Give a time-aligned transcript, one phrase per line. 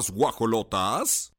[0.00, 1.34] Las guajolotas.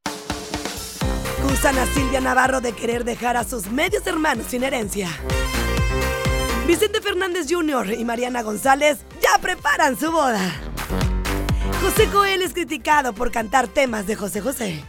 [1.63, 5.09] A Silvia Navarro de querer dejar a sus medios hermanos sin herencia.
[6.67, 7.93] Vicente Fernández Jr.
[7.93, 10.53] y Mariana González ya preparan su boda.
[11.81, 14.83] José Coel es criticado por cantar temas de José José.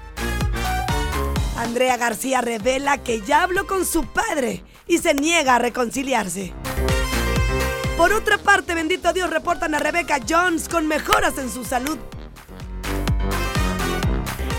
[1.57, 6.53] Andrea García revela que ya habló con su padre y se niega a reconciliarse.
[7.97, 11.97] Por otra parte, bendito Dios, reportan a Rebecca Jones con mejoras en su salud.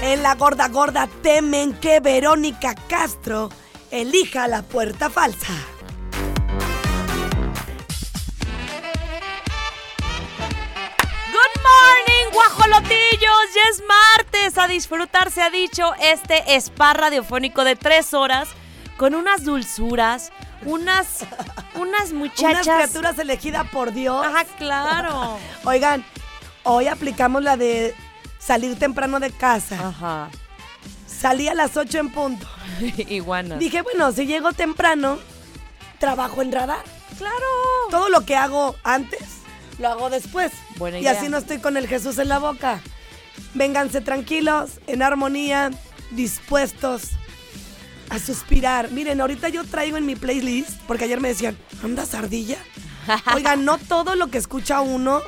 [0.05, 3.49] En la gorda gorda temen que Verónica Castro
[3.89, 5.53] elija la puerta falsa.
[11.31, 13.53] Good morning, guajolotillos.
[13.55, 14.57] Ya es martes.
[14.57, 18.49] A disfrutar se ha dicho este spa radiofónico de tres horas
[18.97, 20.33] con unas dulzuras,
[20.65, 21.25] unas,
[21.75, 22.67] unas muchachas.
[22.67, 24.25] Unas criaturas elegidas por Dios.
[24.25, 25.39] Ajá, claro.
[25.63, 26.03] Oigan,
[26.63, 27.95] hoy aplicamos la de
[28.45, 29.87] salir temprano de casa.
[29.87, 30.29] Ajá.
[31.07, 32.47] Salí a las 8 en punto.
[33.09, 33.57] Iguana.
[33.57, 35.17] Dije, bueno, si llego temprano,
[35.99, 36.83] trabajo en radar.
[37.17, 37.45] Claro.
[37.89, 39.21] Todo lo que hago antes,
[39.79, 40.51] lo hago después.
[40.77, 42.81] Buena y así no estoy con el Jesús en la boca.
[43.53, 45.71] Vénganse tranquilos, en armonía,
[46.11, 47.11] dispuestos
[48.09, 48.91] a suspirar.
[48.91, 52.57] Miren, ahorita yo traigo en mi playlist, porque ayer me decían, ¿andas ardilla?
[53.35, 55.21] Oigan, no todo lo que escucha uno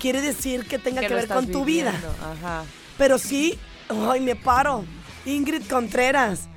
[0.00, 1.92] quiere decir que tenga que, ver con tu vida.
[2.20, 2.64] Ajá.
[2.98, 4.84] Pero sí, ay, me paro.
[5.26, 6.48] Ingrid Contreras.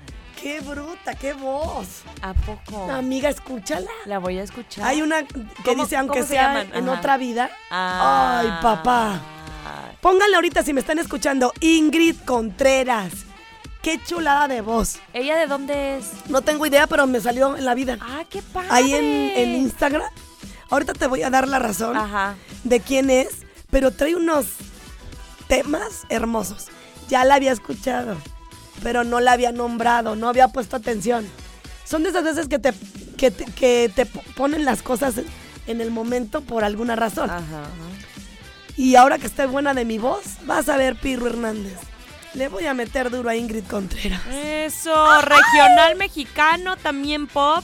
[0.41, 2.01] Qué bruta, qué voz.
[2.21, 2.89] ¿A poco?
[2.91, 3.89] Amiga, escúchala.
[4.05, 4.85] La voy a escuchar.
[4.85, 6.99] Hay una que ¿Cómo- dice, aunque sea en Ajá.
[6.99, 7.49] otra vida.
[7.69, 8.39] Ah.
[8.41, 9.21] Ay, papá.
[10.01, 13.13] Pónganle ahorita si me están escuchando, Ingrid Contreras.
[13.81, 14.99] Qué chulada de voz.
[15.13, 16.05] ¿Ella de dónde es?
[16.29, 17.97] No tengo idea, pero me salió en la vida.
[18.01, 18.67] Ah, qué padre.
[18.71, 20.09] Ahí en, en Instagram.
[20.73, 22.35] Ahorita te voy a dar la razón Ajá.
[22.63, 23.27] de quién es,
[23.69, 24.47] pero trae unos
[25.47, 26.67] temas hermosos.
[27.09, 28.17] Ya la había escuchado,
[28.81, 31.27] pero no la había nombrado, no había puesto atención.
[31.85, 32.73] Son de esas veces que te,
[33.17, 35.27] que te, que te po- ponen las cosas en-
[35.67, 37.29] en el momento por alguna razón.
[37.29, 37.65] Ajá.
[38.75, 41.77] Y ahora que estoy buena de mi voz, vas a ver Pirro Hernández.
[42.33, 44.21] Le voy a meter duro a Ingrid Contreras.
[44.31, 47.63] Eso, regional mexicano, también pop.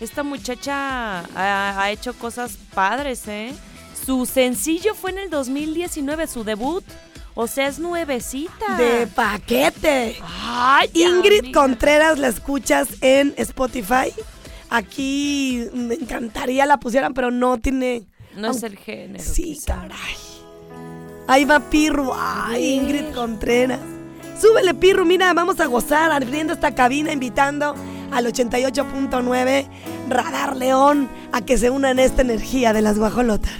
[0.00, 3.52] Esta muchacha ha, ha hecho cosas padres, ¿eh?
[4.06, 6.84] Su sencillo fue en el 2019, su debut.
[7.34, 8.76] O sea, es nuevecita.
[8.76, 10.18] De paquete.
[10.42, 11.60] Ay, Ingrid amiga.
[11.60, 14.12] Contreras la escuchas en Spotify.
[14.68, 18.06] Aquí me encantaría la pusieran, pero no tiene.
[18.36, 19.22] No es el género.
[19.22, 19.74] Sí, quizá.
[19.82, 20.16] caray.
[21.28, 22.12] Ahí va Pirru.
[22.14, 23.80] Ay, Ingrid Contreras.
[24.40, 25.04] Súbele, Pirru.
[25.04, 27.74] Mira, vamos a gozar abriendo esta cabina, invitando
[28.12, 29.66] al 88.9
[30.08, 33.52] Radar León a que se una en esta energía de las guajolotas.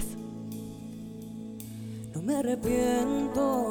[2.15, 3.69] No me arrepiento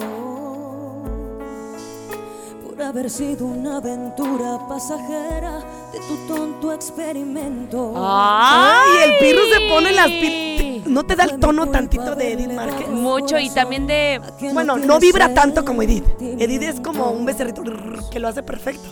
[2.64, 5.58] por haber sido una aventura pasajera
[5.92, 7.92] de tu tonto experimento.
[7.96, 8.88] ¡Ay!
[8.98, 12.52] Y el Pirru se pone las pi- ¿No te da el tono tantito de Edith
[12.52, 12.88] Márquez?
[12.88, 14.20] Mucho y también de...
[14.52, 16.04] Bueno, no vibra tanto como Edith.
[16.20, 17.62] Edith es como un becerrito
[18.10, 18.88] que lo hace perfecto.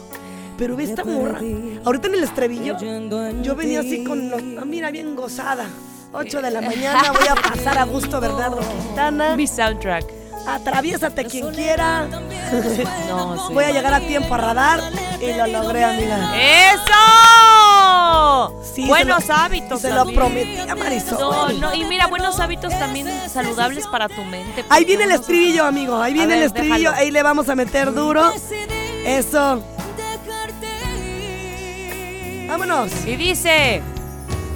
[0.59, 1.41] Pero ve esta morra.
[1.85, 2.77] Ahorita en el estribillo,
[3.43, 4.43] yo venía así con los.
[4.61, 5.65] ah, mira, bien gozada.
[6.13, 9.37] 8 de la mañana voy a pasar a gusto Bernardo Quintana.
[9.37, 10.05] Mi soundtrack.
[10.47, 12.07] Atraviésate quien quiera.
[13.09, 13.53] No, sí.
[13.53, 14.81] Voy a llegar a tiempo a radar
[15.21, 16.33] y lo logré, amiga.
[17.59, 18.55] ¡Eso!
[18.75, 19.81] Sí, buenos se lo- hábitos.
[19.83, 21.19] Se lo prometí a Marisol.
[21.19, 24.65] No, no, y mira, buenos hábitos también saludables para tu mente.
[24.71, 26.01] Ahí viene el estribillo, amigo.
[26.01, 26.77] Ahí viene ver, el estribillo.
[26.79, 26.97] déjalo.
[26.97, 28.33] Ahí le vamos a meter duro.
[29.05, 29.63] Eso.
[32.49, 32.91] Vámonos.
[33.07, 33.83] Y dice...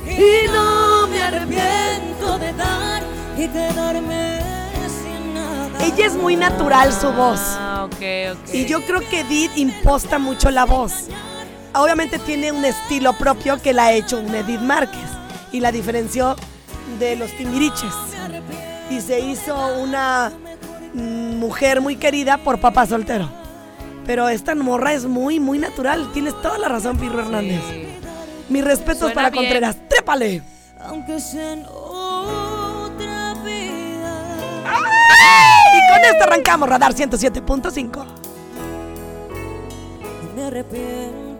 [0.06, 3.02] Y no me arrepiento de dar
[3.36, 4.40] y quedarme
[4.88, 5.84] sin nada.
[5.84, 7.38] Ella es muy natural su voz.
[7.58, 8.54] Ah, ok, ok.
[8.54, 11.08] Y yo creo que Edith imposta mucho la voz.
[11.74, 15.08] Obviamente tiene un estilo propio que la ha hecho un Edith Márquez
[15.52, 16.34] y la diferenció
[16.98, 17.94] de los Timbiriches.
[18.90, 20.32] Y se hizo una
[20.94, 23.41] mm, mujer muy querida por papá soltero.
[24.06, 26.10] Pero esta morra es muy, muy natural.
[26.12, 27.60] Tienes toda la razón, Pirro Hernández.
[28.48, 29.44] Mis respetos Suena para bien.
[29.44, 29.76] Contreras.
[29.88, 30.42] ¡Trépale!
[30.80, 34.36] Aunque sea en otra vida.
[35.74, 38.04] Y con esto arrancamos Radar 107.5.
[40.22, 41.31] No me arrepiento.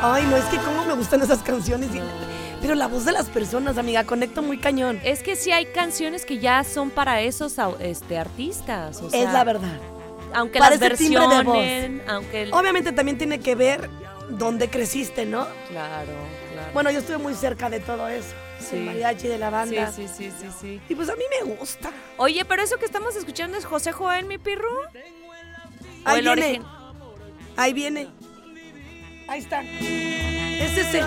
[0.00, 1.90] Ay, no, es que cómo me gustan esas canciones.
[1.94, 2.00] y-
[2.60, 5.00] Pero la voz de las personas, amiga, conecto muy cañón.
[5.04, 9.00] Es que sí hay canciones que ya son para esos este, artistas.
[9.02, 9.78] o Es la verdad.
[10.34, 10.98] aunque las de voz.
[10.98, 13.88] versionen, aunque el- Obviamente también tiene que ver
[14.30, 15.46] dónde creciste, ¿no?
[15.68, 16.12] Claro,
[16.52, 16.72] claro.
[16.74, 18.34] Bueno, yo estuve muy cerca de todo eso.
[18.60, 18.76] Sí.
[18.76, 19.92] El mariachi de la sí, banda.
[19.92, 20.80] sí, sí, sí, sí.
[20.88, 21.90] Y pues a mí me gusta.
[22.18, 24.66] Oye, pero eso que estamos escuchando es José Joel, mi pirru.
[24.68, 24.88] ¿O
[26.04, 26.60] Ahí viene.
[27.56, 28.08] Ahí viene.
[29.28, 29.60] Ahí está.
[29.60, 31.02] Es ese.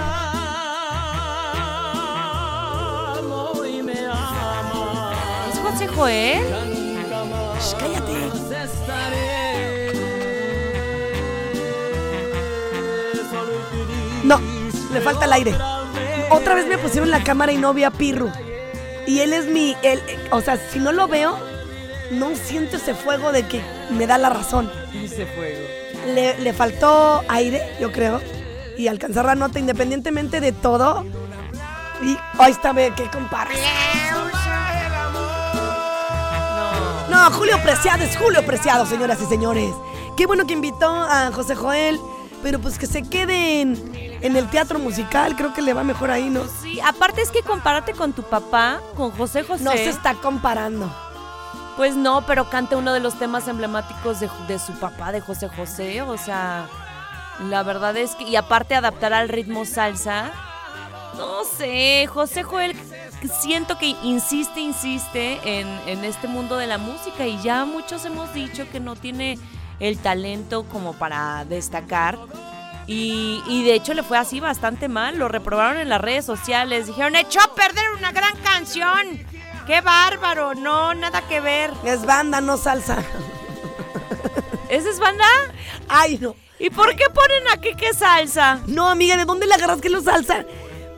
[3.83, 5.13] me ama.
[5.51, 6.43] ¿Es José Joel?
[7.59, 8.11] Shh, cállate.
[14.23, 14.39] No,
[14.93, 15.55] le falta el aire.
[16.29, 18.31] Otra vez me pusieron la cámara y no vi a Pirru.
[19.07, 19.75] Y él es mi.
[19.81, 21.39] Él, o sea, si no lo veo,
[22.11, 24.71] no siento ese fuego de que me da la razón.
[24.93, 25.80] Ese fuego.
[26.07, 28.21] Le, le faltó aire, yo creo.
[28.77, 31.05] Y alcanzar la nota independientemente de todo.
[32.03, 33.61] Y ahí está, ve, qué comparación.
[37.09, 37.31] No.
[37.31, 39.71] Julio Preciado es Julio Preciado, señoras y señores.
[40.17, 41.99] Qué bueno que invitó a José Joel,
[42.41, 46.09] pero pues que se quede en, en el teatro musical, creo que le va mejor
[46.11, 46.41] ahí, ¿no?
[46.61, 49.63] Sí, aparte es que compárate con tu papá, con José José.
[49.63, 50.91] No se está comparando.
[51.81, 55.49] Pues no, pero canta uno de los temas emblemáticos de, de su papá, de José
[55.49, 56.03] José.
[56.03, 56.67] O sea,
[57.49, 58.23] la verdad es que.
[58.23, 60.31] Y aparte, adaptar al ritmo salsa.
[61.17, 62.77] No sé, José Joel
[63.41, 67.25] siento que insiste, insiste en, en este mundo de la música.
[67.25, 69.39] Y ya muchos hemos dicho que no tiene
[69.79, 72.19] el talento como para destacar.
[72.85, 75.17] Y, y de hecho le fue así bastante mal.
[75.17, 76.85] Lo reprobaron en las redes sociales.
[76.85, 79.25] Dijeron, echó a perder una gran canción.
[79.71, 80.53] ¡Qué bárbaro!
[80.53, 81.71] No, nada que ver.
[81.85, 83.01] Es banda, no salsa.
[84.67, 85.23] ¿Esa es banda?
[85.87, 86.35] Ay, no.
[86.59, 88.59] ¿Y por qué ponen aquí que salsa?
[88.67, 90.43] No, amiga, ¿de dónde le agarras que lo salsa?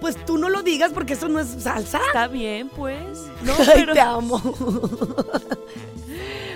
[0.01, 1.99] Pues tú no lo digas porque eso no es salsa.
[2.07, 3.19] Está bien, pues.
[3.43, 4.41] No, Ay, pero te amo.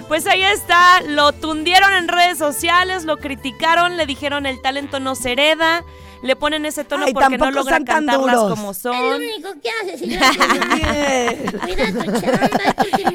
[0.07, 1.01] Pues ahí está.
[1.01, 5.83] Lo tundieron en redes sociales, lo criticaron, le dijeron el talento no se hereda.
[6.23, 8.49] Le ponen ese tono Ay, porque no tampoco logra sean tan cantarlas duros.
[8.57, 9.09] como Es son.
[9.09, 10.45] lo único que hace, chamba,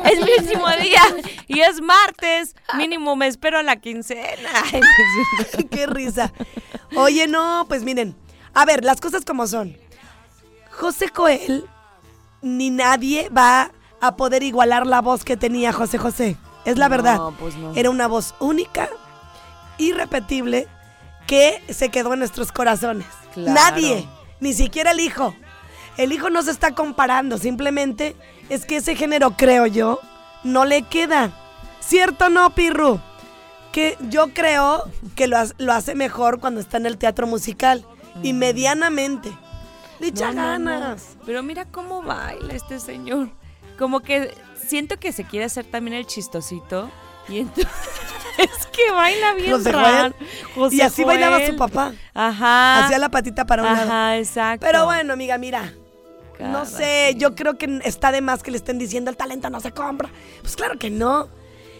[0.08, 1.02] Es mi día, último día
[1.48, 2.54] y es martes.
[2.76, 4.50] Mínimo me espero a la quincena.
[5.70, 6.32] Qué risa.
[6.94, 8.14] Oye, no, pues miren.
[8.54, 9.76] A ver, las cosas como son.
[10.70, 11.64] José Coel,
[12.40, 16.36] ni nadie va a poder igualar la voz que tenía José José.
[16.64, 17.18] Es la No, verdad.
[17.38, 17.72] pues no.
[17.74, 18.88] Era una voz única,
[19.78, 20.68] irrepetible,
[21.26, 23.06] que se quedó en nuestros corazones.
[23.34, 23.52] Claro.
[23.52, 24.08] Nadie,
[24.40, 25.34] ni siquiera el hijo.
[25.96, 28.16] El hijo no se está comparando, simplemente
[28.48, 30.00] es que ese género, creo yo,
[30.42, 31.30] no le queda.
[31.80, 33.00] ¿Cierto o no, Pirru?
[33.72, 34.84] Que yo creo
[35.16, 37.84] que lo, lo hace mejor cuando está en el teatro musical.
[38.22, 39.32] Y medianamente.
[39.98, 40.42] Le echa no.
[40.42, 41.16] ganas.
[41.24, 43.30] Pero mira cómo baila este señor.
[43.78, 44.34] Como que
[44.66, 46.90] siento que se quiere hacer también el chistosito.
[47.28, 47.66] Y entonces
[48.38, 49.72] es que baila bien José.
[49.72, 50.14] Joel.
[50.54, 51.92] José y así bailaba su papá.
[52.14, 52.84] Ajá.
[52.84, 53.90] Hacía la patita para un lado.
[53.90, 54.66] Ajá, exacto.
[54.66, 55.72] Pero bueno, amiga, mira.
[56.40, 59.60] No sé, yo creo que está de más que le estén diciendo el talento no
[59.60, 60.10] se compra.
[60.40, 61.28] Pues claro que no.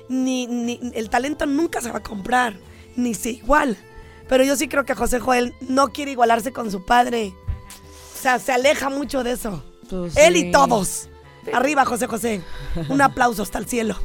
[0.09, 2.55] Ni, ni el talento nunca se va a comprar,
[2.95, 3.77] ni se igual.
[4.29, 7.35] Pero yo sí creo que José Joel no quiere igualarse con su padre.
[8.15, 9.65] O sea, se aleja mucho de eso.
[9.91, 10.47] Pues Él sí.
[10.47, 11.09] y todos.
[11.53, 12.43] Arriba, José José.
[12.89, 13.97] Un aplauso hasta el cielo.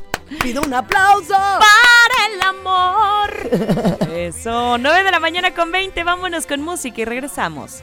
[0.42, 1.34] Pido un aplauso.
[1.34, 4.10] Para el amor.
[4.12, 6.04] Eso, 9 de la mañana con 20.
[6.04, 7.82] Vámonos con música y regresamos.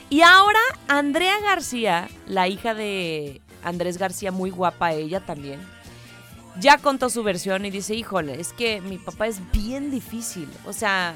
[0.09, 5.59] Y ahora Andrea García, la hija de Andrés García, muy guapa ella también,
[6.59, 10.49] ya contó su versión y dice, híjole, es que mi papá es bien difícil.
[10.65, 11.13] O sea,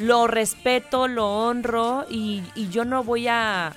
[0.00, 3.72] lo respeto, lo honro y, y yo no voy a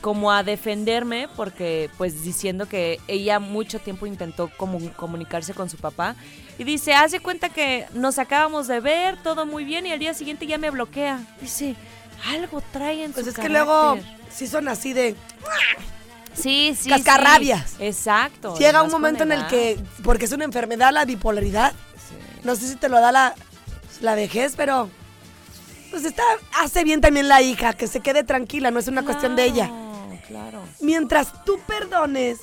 [0.00, 5.78] como a defenderme porque pues diciendo que ella mucho tiempo intentó comu- comunicarse con su
[5.78, 6.14] papá
[6.58, 10.14] y dice, hace cuenta que nos acabamos de ver, todo muy bien y al día
[10.14, 11.20] siguiente ya me bloquea.
[11.40, 11.74] Dice,
[12.28, 14.16] algo trae en Pues su es que luego carácter".
[14.30, 15.16] sí son así de...
[16.34, 16.90] Sí, sí.
[16.90, 17.70] Cascarrabias.
[17.78, 17.84] sí.
[17.84, 18.56] Exacto.
[18.58, 21.72] Llega un momento en el que, porque es una enfermedad, la bipolaridad,
[22.44, 23.34] no sé si te lo da la,
[24.02, 24.90] la vejez, pero
[25.96, 26.24] pues está,
[26.58, 29.70] hace bien también la hija, que se quede tranquila, no es una cuestión de ella.
[30.28, 30.60] Claro.
[30.80, 32.38] Mientras tú perdones,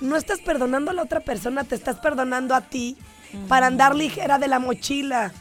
[0.00, 2.96] no estás perdonando a la otra persona, te estás perdonando a ti
[3.48, 5.32] para andar ligera de la mochila.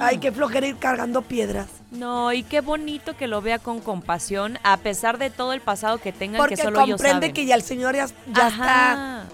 [0.00, 1.66] Ay, qué flojera ir cargando piedras.
[1.90, 5.98] No, y qué bonito que lo vea con compasión, a pesar de todo el pasado
[5.98, 7.34] que tengan Porque que solo ellos comprende saben.
[7.34, 9.24] que ya el señor ya, ya está.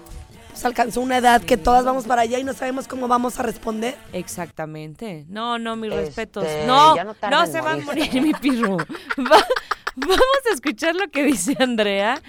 [0.61, 3.43] Pues, alcanzó una edad que todas vamos para allá y no sabemos cómo vamos a
[3.43, 3.97] responder.
[4.13, 5.25] Exactamente.
[5.29, 6.45] No, no, mis Este, respetos.
[6.67, 8.77] No, ya no no, se va a morir mi pirru.
[8.77, 9.47] Va-
[9.95, 12.21] vamos a escuchar lo que dice Andrea.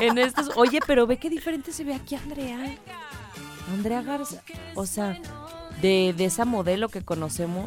[0.00, 0.50] en estos.
[0.56, 2.58] Oye, pero ve qué diferente se ve aquí Andrea.
[3.72, 4.42] Andrea Garza.
[4.74, 5.18] O sea,
[5.80, 7.66] de, de esa modelo que conocemos,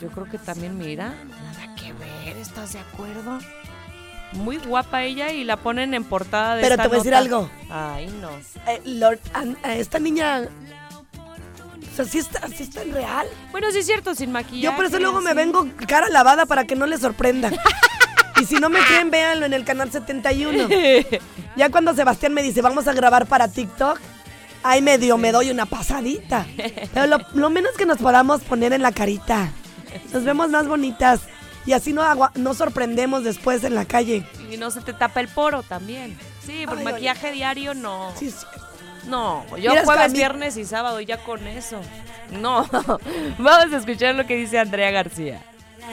[0.00, 1.14] yo creo que también mira.
[1.28, 3.38] Nada que ver, ¿estás de acuerdo?
[4.34, 7.14] Muy guapa ella y la ponen en portada de Pero esta te voy a decir
[7.14, 7.50] algo.
[7.70, 8.30] Ay, no.
[8.66, 9.18] Eh, Lord,
[9.62, 10.48] a esta niña,
[11.92, 13.26] o sea, sí está, sí está en real.
[13.50, 14.62] Bueno, sí es cierto, sin maquillaje.
[14.62, 17.50] Yo por eso luego me vengo cara lavada para que no les sorprenda.
[18.40, 20.68] y si no me creen, véanlo en el canal 71.
[21.54, 24.00] Ya cuando Sebastián me dice, vamos a grabar para TikTok,
[24.62, 26.46] ahí medio me doy una pasadita.
[26.94, 29.50] Pero lo, lo menos que nos podamos poner en la carita.
[30.14, 31.20] Nos vemos más bonitas.
[31.66, 34.24] Y así no, agua- no sorprendemos después en la calle.
[34.50, 36.16] Y no se te tapa el poro también.
[36.44, 38.12] Sí, por Ay, maquillaje diario no.
[38.16, 38.44] Sí, sí.
[39.08, 41.80] No, yo Miras, jueves, viernes y sábado ya con eso.
[42.40, 42.66] No.
[43.38, 45.40] Vamos a escuchar lo que dice Andrea García.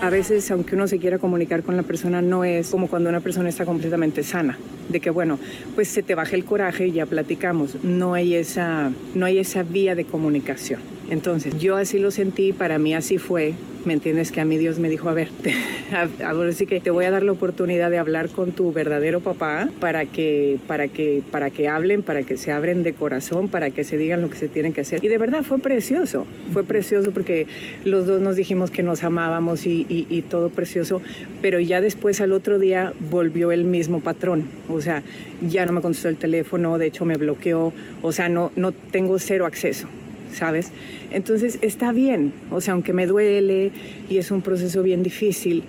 [0.01, 3.19] A veces, aunque uno se quiera comunicar con la persona, no es como cuando una
[3.19, 4.57] persona está completamente sana.
[4.87, 5.39] De que, bueno,
[5.75, 7.83] pues se te baja el coraje y ya platicamos.
[7.83, 10.79] No hay esa, no hay esa vía de comunicación.
[11.09, 13.53] Entonces, yo así lo sentí, para mí así fue.
[13.85, 14.33] ¿Me entiendes?
[14.33, 15.53] Que a mí Dios me dijo, a ver, te-
[15.95, 19.21] a- ahora sí que te voy a dar la oportunidad de hablar con tu verdadero
[19.21, 23.71] papá para que, para que, para que hablen, para que se abren de corazón, para
[23.71, 25.03] que se digan lo que se tienen que hacer.
[25.03, 27.47] Y de verdad fue precioso, fue precioso porque
[27.85, 31.01] los dos nos dijimos que nos amábamos y, y- y todo precioso,
[31.41, 34.43] pero ya después al otro día volvió el mismo patrón.
[34.67, 35.03] O sea,
[35.41, 39.17] ya no me contestó el teléfono, de hecho me bloqueó, o sea, no, no tengo
[39.19, 39.87] cero acceso.
[40.33, 40.71] ¿Sabes?
[41.11, 43.71] Entonces está bien, o sea, aunque me duele
[44.09, 45.63] y es un proceso bien difícil,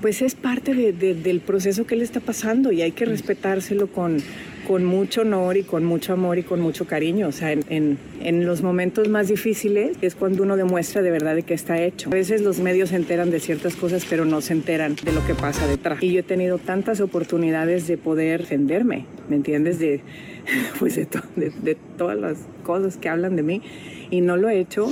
[0.00, 3.86] pues es parte de- de- del proceso que él está pasando y hay que respetárselo
[3.88, 4.18] con,
[4.66, 7.28] con mucho honor y con mucho amor y con mucho cariño.
[7.28, 11.34] O sea, en, en- en los momentos más difíciles es cuando uno demuestra de verdad
[11.34, 12.08] de qué está hecho.
[12.10, 15.24] A veces los medios se enteran de ciertas cosas, pero no se enteran de lo
[15.26, 16.02] que pasa detrás.
[16.02, 19.78] Y yo he tenido tantas oportunidades de poder defenderme, ¿me entiendes?
[19.80, 20.00] De,
[20.78, 23.62] pues de, to- de- de todas las cosas que hablan de mí.
[24.10, 24.88] Y no lo he hecho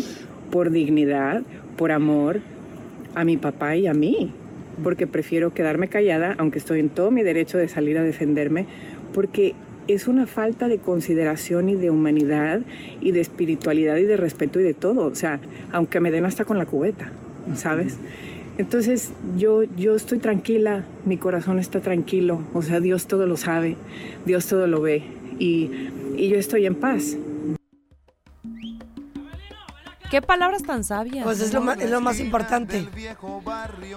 [0.50, 1.42] por dignidad,
[1.76, 2.40] por amor
[3.14, 4.32] a mi papá y a mí,
[4.82, 8.66] porque prefiero quedarme callada, aunque estoy en todo mi derecho de salir a defenderme,
[9.12, 9.54] porque
[9.88, 12.60] es una falta de consideración y de humanidad
[13.00, 15.40] y de espiritualidad y de respeto y de todo, o sea,
[15.72, 17.10] aunque me den hasta con la cubeta,
[17.56, 17.96] ¿sabes?
[18.58, 23.76] Entonces yo, yo estoy tranquila, mi corazón está tranquilo, o sea, Dios todo lo sabe,
[24.26, 25.02] Dios todo lo ve
[25.38, 25.70] y,
[26.16, 27.16] y yo estoy en paz.
[30.10, 31.24] ¿Qué palabras tan sabias?
[31.24, 32.86] Pues es lo, es lo más importante.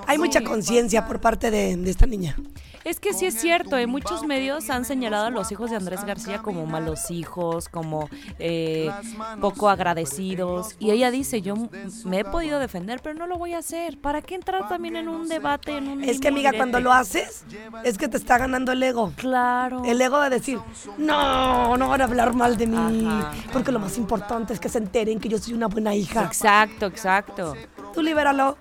[0.05, 2.37] Hay mucha conciencia por parte de, de esta niña.
[2.83, 6.03] Es que sí es cierto, en muchos medios han señalado a los hijos de Andrés
[6.03, 8.09] García como malos hijos, como
[8.39, 8.91] eh,
[9.39, 10.75] poco agradecidos.
[10.79, 11.55] Y ella dice, yo
[12.05, 13.97] me he podido defender, pero no lo voy a hacer.
[13.99, 15.77] ¿Para qué entrar también en un debate?
[15.77, 17.45] En un Es que, amiga, cuando lo haces,
[17.83, 19.13] es que te está ganando el ego.
[19.15, 19.83] Claro.
[19.85, 20.59] El ego de decir,
[20.97, 23.07] no, no van a hablar mal de mí.
[23.07, 23.31] Ajá.
[23.51, 26.23] Porque lo más importante es que se enteren que yo soy una buena hija.
[26.23, 27.55] Exacto, exacto.
[27.93, 28.57] Tú libéralo.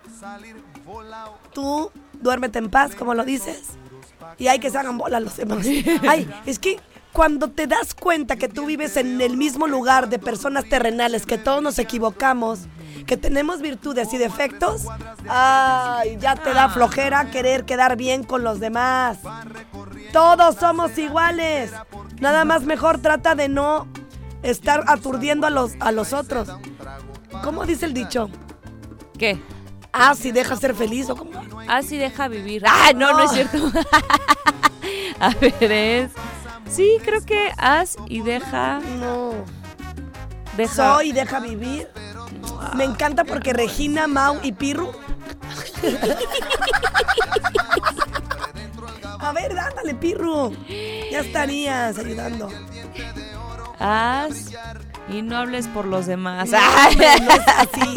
[1.53, 3.77] Tú duérmete en paz, como lo dices,
[4.39, 5.67] y hay que se hagan bolas los demás.
[6.09, 6.79] Ay, es que
[7.13, 11.37] cuando te das cuenta que tú vives en el mismo lugar de personas terrenales, que
[11.37, 12.61] todos nos equivocamos,
[13.07, 14.87] que tenemos virtudes y defectos,
[15.29, 19.19] ay, ya te da flojera querer quedar bien con los demás.
[20.13, 21.73] Todos somos iguales.
[22.21, 23.87] Nada más mejor trata de no
[24.43, 26.49] estar aturdiendo a los, a los otros.
[27.43, 28.31] ¿Cómo dice el dicho?
[29.19, 29.41] ¿Qué?
[29.93, 31.31] Ah, si deja ser feliz o cómo.
[31.69, 32.63] Ah, sí, deja vivir.
[32.67, 33.71] Ah, no, no, es cierto.
[35.21, 36.11] A ver, es.
[36.71, 38.81] Sí, creo que haz y deja.
[38.99, 39.33] No.
[40.57, 40.75] Deja.
[40.95, 41.89] Soy y deja vivir.
[42.75, 44.91] Me encanta porque Regina, Mau y Pirru.
[49.21, 50.57] A ver, ándale, Pirru.
[51.11, 52.49] Ya estarías ayudando.
[53.79, 54.51] Haz
[55.09, 56.51] y no hables por los demás.
[56.51, 57.95] No, es así.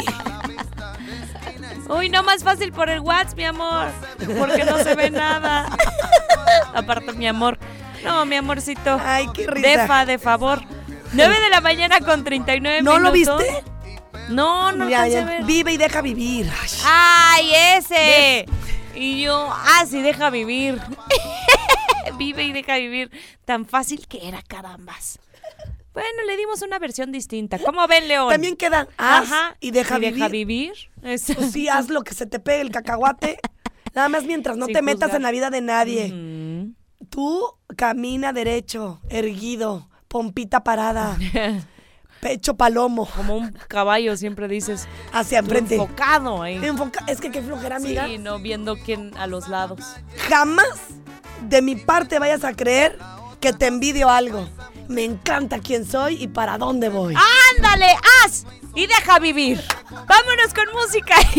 [1.88, 3.88] Uy, no más fácil por el WhatsApp, mi amor.
[4.38, 5.66] Porque no se ve nada.
[6.74, 7.58] Aparte, mi amor.
[8.04, 9.00] No, mi amorcito.
[9.04, 9.68] Ay, qué risa.
[9.68, 10.62] Defa, de favor.
[11.12, 13.42] 9 de la mañana con 39 ¿No lo minutos.
[13.42, 13.64] viste?
[14.28, 15.44] No, no Ya, ver.
[15.44, 16.50] Vive y deja vivir.
[16.84, 18.46] Ay, ¡Ay, ese!
[18.94, 20.80] Y yo, ah, sí, deja vivir.
[22.18, 23.10] Vive y deja vivir.
[23.44, 25.18] Tan fácil que era, carambas.
[25.96, 27.58] Bueno, le dimos una versión distinta.
[27.58, 28.28] ¿Cómo ven, León?
[28.30, 29.56] También queda haz Ajá.
[29.60, 30.14] y deja vivir.
[30.14, 30.72] Deja vivir.
[31.00, 33.38] Pues sí, haz lo que se te pegue el cacahuate.
[33.94, 36.12] Nada más mientras no Sin te metas en la vida de nadie.
[36.12, 36.74] Mm.
[37.08, 37.40] Tú
[37.78, 41.16] camina derecho, erguido, pompita parada,
[42.20, 44.86] pecho palomo, Como un caballo, siempre dices.
[45.14, 45.76] hacia enfrente.
[45.76, 46.56] Enfocado ahí.
[46.56, 48.06] Enfoca- es que qué flojera, amiga.
[48.06, 49.80] Sí, no viendo quién a los lados.
[50.28, 50.68] Jamás
[51.48, 52.98] de mi parte vayas a creer
[53.40, 54.46] que te envidio algo.
[54.88, 57.14] Me encanta quién soy y para dónde voy.
[57.56, 58.44] ¡Ándale, haz!
[58.74, 59.62] Y deja vivir.
[59.90, 61.16] Vámonos con música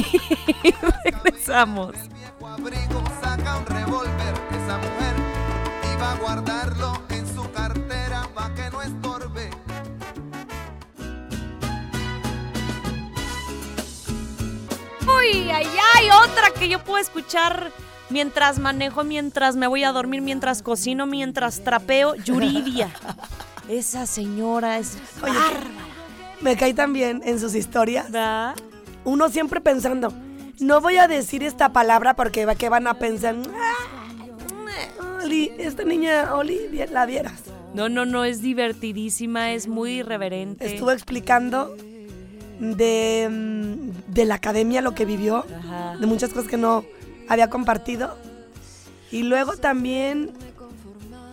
[0.64, 1.96] y regresamos.
[2.42, 5.16] abrigo saca un revólver esa mujer
[6.02, 9.50] va a guardarlo en su cartera pa' que no estorbe.
[15.08, 17.72] Uy, ay, ay, otra que yo puedo escuchar
[18.10, 22.16] mientras manejo, mientras me voy a dormir, mientras cocino, mientras trapeo.
[22.16, 22.90] Yuridia.
[23.70, 25.60] Esa señora es Oye, bárbara.
[26.42, 28.06] Me cae también en sus historias.
[28.12, 28.56] ¿verdad?
[29.04, 30.14] Uno siempre pensando,
[30.60, 36.34] no voy a decir esta palabra porque que van a pensar, "Ah, Oli, esta niña,
[36.36, 36.60] Oli,
[36.92, 37.42] la vieras.
[37.74, 40.66] No, no, no, es divertidísima, es muy irreverente.
[40.66, 41.76] Estuvo explicando
[42.60, 45.98] de, mm, de la academia lo que vivió, Ajá.
[45.98, 46.86] de muchas cosas que no
[47.30, 48.18] había compartido.
[49.12, 50.32] Y luego también,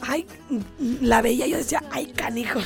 [0.02, 0.26] ay,
[0.78, 2.60] la veía yo decía, ay, canijo.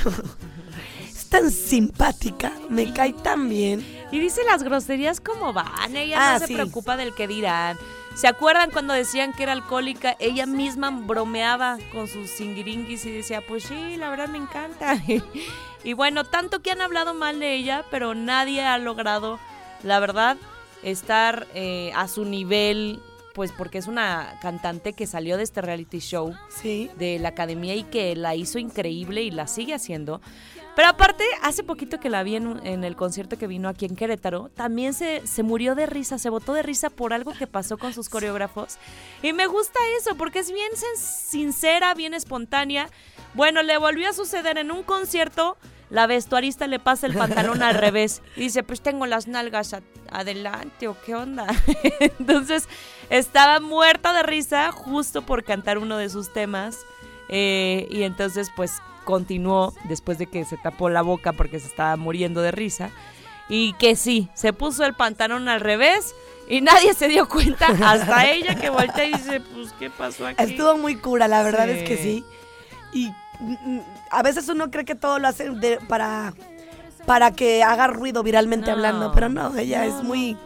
[1.07, 3.85] Es tan simpática, me cae tan bien.
[4.13, 6.55] Y dice las groserías como van, ella Ah, no se sí.
[6.55, 7.77] preocupa del que dirán.
[8.15, 10.17] ¿Se acuerdan cuando decían que era alcohólica?
[10.19, 14.97] Ella misma bromeaba con sus singiringuis y decía, pues sí, la verdad me encanta.
[15.85, 19.39] y bueno, tanto que han hablado mal de ella, pero nadie ha logrado,
[19.85, 20.37] la verdad,
[20.83, 23.01] estar eh, a su nivel,
[23.39, 26.91] pues porque es una cantante que salió de este reality show Sí.
[26.99, 30.21] de la academia y que la hizo increíble y la sigue haciendo.
[30.75, 33.95] Pero aparte, hace poquito que la vi en, en el concierto que vino aquí en
[33.95, 37.79] Querétaro, también se, se murió de risa, se botó de risa por algo que pasó
[37.79, 38.77] con sus coreógrafos.
[39.23, 42.89] Y me gusta eso, porque es bien sincera, bien espontánea.
[43.35, 45.57] Bueno, le volvió a suceder en un concierto,
[45.91, 49.75] la vestuarista le pasa el pantalón al revés y dice, pues tengo las nalgas
[50.11, 51.47] adelante o qué onda.
[52.19, 52.69] Entonces,
[53.11, 56.79] estaba muerta de risa justo por cantar uno de sus temas.
[57.31, 58.73] Eh, y entonces, pues
[59.05, 62.91] continuó después de que se tapó la boca porque se estaba muriendo de risa.
[63.51, 66.15] Y que sí, se puso el pantalón al revés
[66.51, 70.43] y nadie se dio cuenta, hasta ella que voltea y dice, pues, ¿qué pasó aquí?
[70.43, 71.71] Estuvo muy cura, la verdad Sí.
[71.73, 72.25] es que sí.
[72.93, 73.11] Y
[74.11, 76.33] a veces uno cree que todo lo hace de- para,
[77.07, 80.37] para que haga ruido viralmente No, hablando, pero no, ella no, es muy,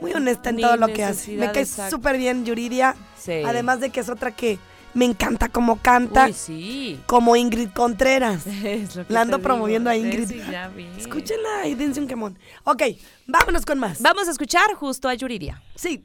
[0.00, 1.32] muy honesta en Ni todo lo que hace.
[1.36, 3.42] Me cae súper bien Yuridia, Sí.
[3.46, 4.58] además de que es otra que
[4.94, 7.00] me encanta como canta, Uy, sí.
[7.06, 8.46] como Ingrid Contreras.
[8.64, 9.96] Es lo que La ando promoviendo a.
[9.96, 10.28] Ingrid.
[10.28, 10.86] Sí, ya vi.
[10.98, 12.38] Escúchenla y dense un quemón.
[12.64, 12.82] Ok,
[13.26, 14.02] vámonos con más.
[14.02, 15.62] Vamos a escuchar justo a Yuridia.
[15.74, 16.04] Sí,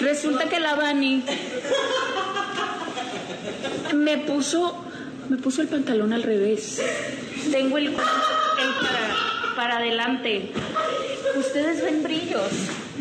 [0.00, 1.24] Resulta que la Bani
[3.94, 4.84] me puso,
[5.28, 6.82] me puso el pantalón al revés.
[7.50, 10.50] Tengo el, el para, para adelante.
[11.36, 12.50] Ustedes ven brillos.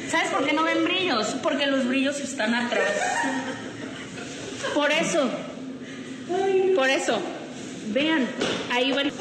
[0.10, 1.36] ¿Sabes por qué no ven brillos?
[1.41, 2.91] Porque los brillos están atrás.
[4.73, 5.29] Por eso.
[6.75, 7.19] Por eso.
[7.88, 8.27] Vean,
[8.71, 9.13] ahí va el...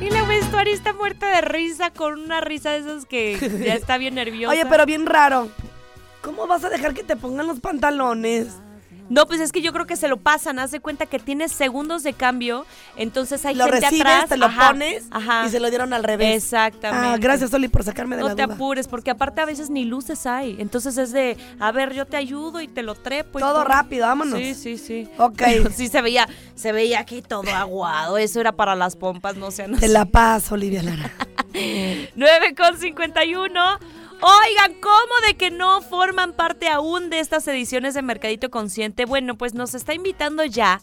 [0.00, 0.24] Y la
[0.60, 4.52] Mari está muerta de risa con una risa de esas que ya está bien nerviosa.
[4.52, 5.48] Oye, pero bien raro.
[6.22, 8.48] ¿Cómo vas a dejar que te pongan los pantalones?
[9.08, 10.60] No, pues es que yo creo que se lo pasan.
[10.60, 12.64] Haz de cuenta que tienes segundos de cambio.
[12.96, 14.28] Entonces hay Lo gente recibes, atrás.
[14.28, 15.46] te lo ajá, pones ajá.
[15.46, 16.44] y se lo dieron al revés.
[16.44, 17.08] Exactamente.
[17.08, 18.54] Ah, gracias, Oli, por sacarme de No la te duda.
[18.54, 20.54] apures, porque aparte a veces ni luces hay.
[20.60, 23.40] Entonces es de, a ver, yo te ayudo y te lo trepo.
[23.40, 24.38] y Todo rápido, vámonos.
[24.38, 25.08] Sí, sí, sí.
[25.18, 25.34] Ok.
[25.38, 28.16] Pero sí se veía, se veía aquí todo aguado.
[28.16, 31.10] Eso era para las pompas, no sean Te la paso, Olivia Lara.
[32.14, 33.60] 9 con 51.
[34.22, 39.06] Oigan, ¿cómo de que no forman parte aún de estas ediciones de Mercadito Consciente?
[39.06, 40.82] Bueno, pues nos está invitando ya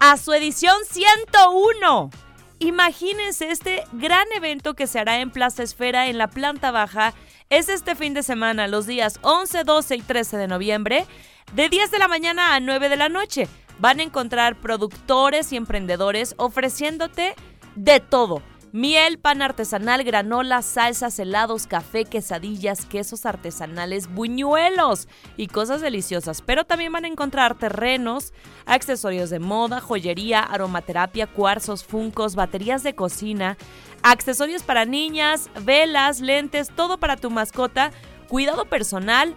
[0.00, 2.10] a su edición 101.
[2.58, 7.14] Imagínense este gran evento que se hará en Plaza Esfera en la planta baja.
[7.48, 11.06] Es este fin de semana, los días 11, 12 y 13 de noviembre,
[11.54, 13.48] de 10 de la mañana a 9 de la noche.
[13.78, 17.34] Van a encontrar productores y emprendedores ofreciéndote
[17.76, 18.42] de todo.
[18.74, 25.06] Miel, pan artesanal, granola, salsas, helados, café, quesadillas, quesos artesanales, buñuelos
[25.36, 26.42] y cosas deliciosas.
[26.42, 28.32] Pero también van a encontrar terrenos,
[28.66, 33.56] accesorios de moda, joyería, aromaterapia, cuarzos, funcos, baterías de cocina,
[34.02, 37.92] accesorios para niñas, velas, lentes, todo para tu mascota,
[38.26, 39.36] cuidado personal,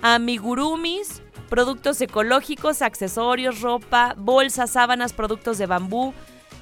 [0.00, 6.14] amigurumis, productos ecológicos, accesorios, ropa, bolsas, sábanas, productos de bambú,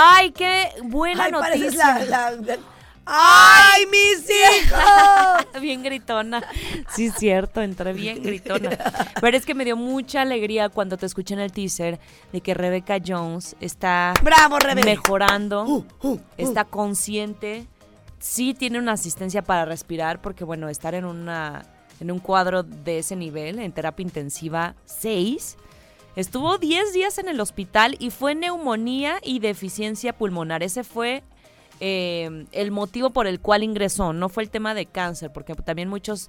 [0.00, 2.04] ¡Ay, qué buena Ay, noticia!
[2.04, 2.56] la, la-
[3.10, 5.60] ¡Ay, mis hijos!
[5.62, 6.42] bien gritona.
[6.94, 8.70] Sí, cierto, entré bien gritona.
[9.20, 11.98] Pero es que me dio mucha alegría cuando te escuché en el teaser
[12.32, 14.84] de que Rebecca Jones está ¡Bravo, Rebe!
[14.84, 16.20] mejorando, Uh, uh, uh.
[16.36, 17.66] está consciente,
[18.18, 21.64] sí tiene una asistencia para respirar, porque bueno, estar en una
[22.00, 25.56] en un cuadro de ese nivel, en terapia intensiva 6,
[26.18, 30.64] estuvo 10 días en el hospital y fue neumonía y deficiencia pulmonar.
[30.64, 31.22] Ese fue
[31.78, 35.88] eh, el motivo por el cual ingresó, no fue el tema de cáncer, porque también
[35.88, 36.28] muchos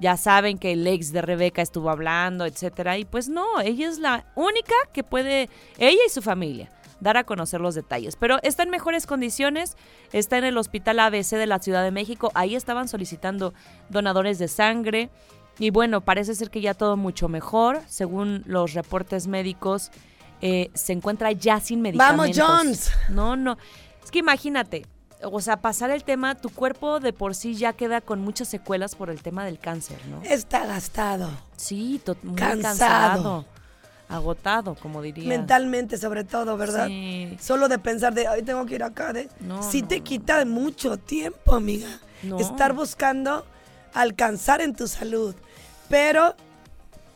[0.00, 4.00] ya saben que el ex de Rebeca estuvo hablando, etcétera, y pues no, ella es
[4.00, 8.16] la única que puede, ella y su familia, dar a conocer los detalles.
[8.16, 9.76] Pero está en mejores condiciones,
[10.12, 13.54] está en el Hospital ABC de la Ciudad de México, ahí estaban solicitando
[13.90, 15.08] donadores de sangre,
[15.60, 19.90] y bueno, parece ser que ya todo mucho mejor, según los reportes médicos,
[20.40, 22.36] eh, se encuentra ya sin medicamentos.
[22.38, 22.90] ¡Vamos, Jones!
[23.10, 23.58] No, no.
[24.02, 24.86] Es que imagínate,
[25.22, 28.94] o sea, pasar el tema, tu cuerpo de por sí ya queda con muchas secuelas
[28.94, 30.22] por el tema del cáncer, ¿no?
[30.22, 31.30] Está gastado.
[31.56, 32.62] Sí, muy Cansado.
[32.62, 33.46] cansado.
[34.08, 35.28] Agotado, como diría.
[35.28, 36.86] Mentalmente, sobre todo, ¿verdad?
[36.88, 37.36] Sí.
[37.38, 39.12] Solo de pensar de, ay, tengo que ir acá.
[39.12, 39.28] De...
[39.40, 40.04] No, sí no, te no.
[40.04, 42.00] quita mucho tiempo, amiga.
[42.22, 42.40] No.
[42.40, 43.44] Estar buscando
[43.94, 45.34] alcanzar en tu salud.
[45.90, 46.34] Pero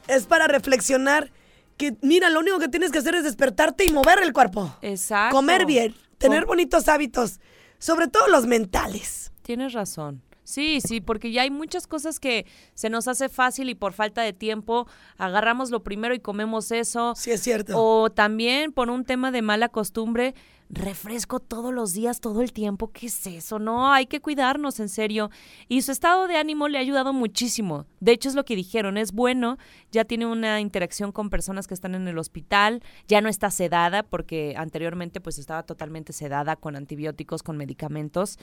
[0.08, 1.30] es para reflexionar
[1.78, 4.76] que, mira, lo único que tienes que hacer es despertarte y mover el cuerpo.
[4.82, 5.34] Exacto.
[5.34, 7.40] Comer bien, tener Com- bonitos hábitos,
[7.78, 9.32] sobre todo los mentales.
[9.42, 10.20] Tienes razón.
[10.46, 14.20] Sí, sí, porque ya hay muchas cosas que se nos hace fácil y por falta
[14.20, 17.14] de tiempo agarramos lo primero y comemos eso.
[17.16, 17.72] Sí, es cierto.
[17.82, 20.34] O también por un tema de mala costumbre,
[20.70, 22.90] refresco todos los días, todo el tiempo.
[22.90, 23.58] ¿Qué es eso?
[23.58, 25.30] No, hay que cuidarnos, en serio.
[25.68, 27.86] Y su estado de ánimo le ha ayudado muchísimo.
[28.00, 29.58] De hecho, es lo que dijeron, es bueno,
[29.92, 34.02] ya tiene una interacción con personas que están en el hospital, ya no está sedada,
[34.02, 38.38] porque anteriormente pues estaba totalmente sedada con antibióticos, con medicamentos.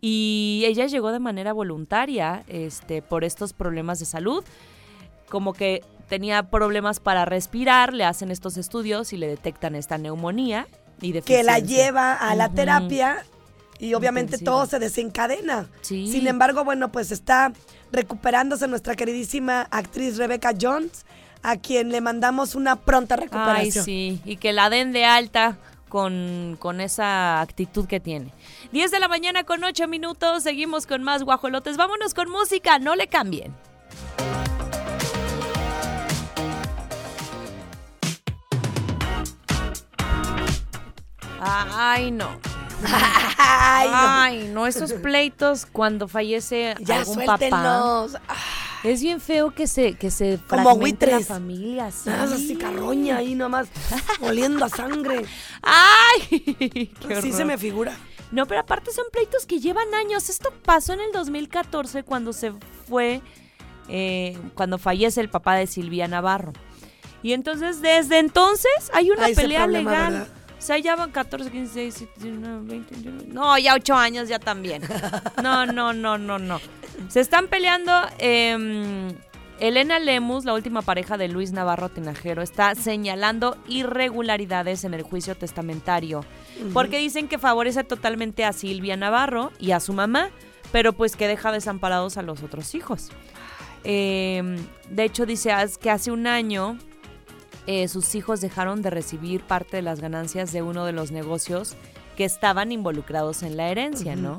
[0.00, 4.44] Y ella llegó de manera voluntaria este, por estos problemas de salud
[5.28, 10.68] como que tenía problemas para respirar, le hacen estos estudios y le detectan esta neumonía
[11.02, 13.24] y que la lleva a la terapia
[13.78, 14.52] y obviamente Intensiva.
[14.52, 15.66] todo se desencadena.
[15.80, 16.06] Sí.
[16.10, 17.52] Sin embargo, bueno, pues está
[17.90, 21.04] recuperándose nuestra queridísima actriz Rebecca Jones,
[21.42, 23.84] a quien le mandamos una pronta Ay, recuperación.
[23.84, 28.32] sí, y que la den de alta con, con esa actitud que tiene.
[28.70, 31.76] 10 de la mañana con 8 minutos, seguimos con más guajolotes.
[31.76, 33.52] Vámonos con música, no le cambien.
[41.44, 42.28] Ay, no.
[43.38, 43.96] Ay, no.
[43.96, 48.06] Ay, no, esos pleitos cuando fallece ya algún papá.
[48.84, 51.90] Es bien feo que se, que se Como la familia.
[51.92, 52.08] Sí.
[52.08, 53.68] Nada así carroña ahí nomás,
[54.20, 55.24] oliendo a sangre.
[55.62, 56.90] ¡Ay!
[57.06, 57.96] Qué Así se me figura.
[58.32, 60.28] No, pero aparte son pleitos que llevan años.
[60.28, 62.52] Esto pasó en el 2014 cuando se
[62.88, 63.20] fue,
[63.88, 66.52] eh, cuando fallece el papá de Silvia Navarro.
[67.22, 70.12] Y entonces, desde entonces, hay una pelea problema, legal.
[70.12, 70.41] ¿verdad?
[70.62, 73.34] O sea, ya van 14, 15, 16, 17, 19, 20, 21.
[73.34, 74.80] No, ya 8 años ya también.
[75.42, 76.60] No, no, no, no, no.
[77.08, 77.90] Se están peleando.
[78.18, 79.12] eh,
[79.58, 85.36] Elena Lemus, la última pareja de Luis Navarro Tinajero, está señalando irregularidades en el juicio
[85.36, 86.24] testamentario.
[86.72, 90.30] Porque dicen que favorece totalmente a Silvia Navarro y a su mamá,
[90.72, 93.10] pero pues que deja desamparados a los otros hijos.
[93.84, 94.58] Eh,
[94.90, 96.78] de hecho, dice "Haz- que hace un año
[97.66, 101.76] eh, sus hijos dejaron de recibir parte de las ganancias de uno de los negocios
[102.16, 104.38] que estaban involucrados en la herencia, ¿no?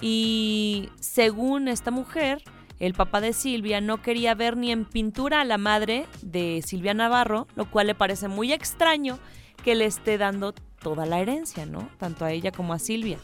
[0.00, 2.42] Y según esta mujer,
[2.78, 6.94] el papá de Silvia no quería ver ni en pintura a la madre de Silvia
[6.94, 9.18] Navarro, lo cual le parece muy extraño
[9.64, 11.88] que le esté dando toda la herencia, ¿no?
[11.98, 13.18] Tanto a ella como a Silvia.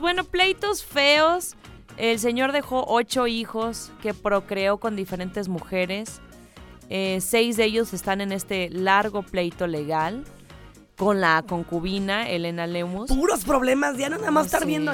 [0.00, 1.56] Bueno, pleitos feos.
[1.96, 6.20] El señor dejó ocho hijos que procreó con diferentes mujeres.
[6.94, 10.24] Eh, seis de ellos están en este largo pleito legal
[10.98, 13.08] con la concubina Elena Lemus.
[13.08, 14.66] Puros problemas, ya no nada más estar sí.
[14.66, 14.92] viendo.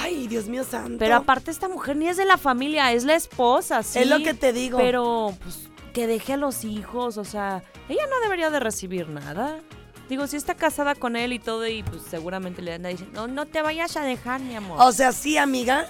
[0.00, 0.98] Ay, Dios mío santo.
[0.98, 4.00] Pero aparte esta mujer ni es de la familia, es la esposa, sí.
[4.00, 4.78] Es lo que te digo.
[4.78, 9.60] Pero pues que deje a los hijos, o sea, ella no debería de recibir nada.
[10.08, 13.32] Digo, si está casada con él y todo y pues seguramente le anda diciendo, no,
[13.32, 14.78] no te vayas a dejar, mi amor.
[14.80, 15.86] O sea, sí, amiga,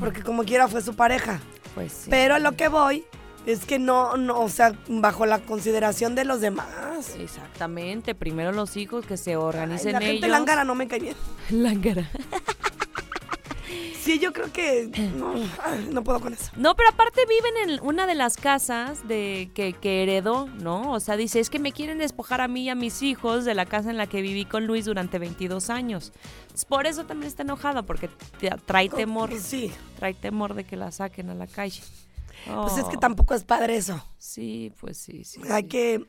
[0.00, 1.38] porque como quiera fue su pareja.
[1.74, 2.08] pues sí.
[2.08, 3.04] Pero a lo que voy
[3.46, 7.14] es que no, no, o sea, bajo la consideración de los demás.
[7.18, 10.30] Exactamente, primero los hijos que se Ay, organicen la gente ellos.
[10.30, 11.16] lángara no me cae bien.
[11.50, 12.10] Lángara.
[14.00, 16.52] Sí, yo creo que no, ay, no puedo con eso.
[16.56, 20.92] No, pero aparte viven en una de las casas de que, que heredó, ¿no?
[20.92, 23.54] O sea, dice, es que me quieren despojar a mí y a mis hijos de
[23.54, 26.12] la casa en la que viví con Luis durante 22 años.
[26.42, 28.08] Entonces, por eso también está enojada, porque
[28.64, 31.82] trae temor, Pues sí, trae temor de que la saquen a la calle.
[32.44, 34.02] Pues es que Oh, tampoco es padre eso.
[34.18, 35.40] Sí, pues sí, sí.
[35.50, 35.68] Hay sí.
[35.68, 36.06] que,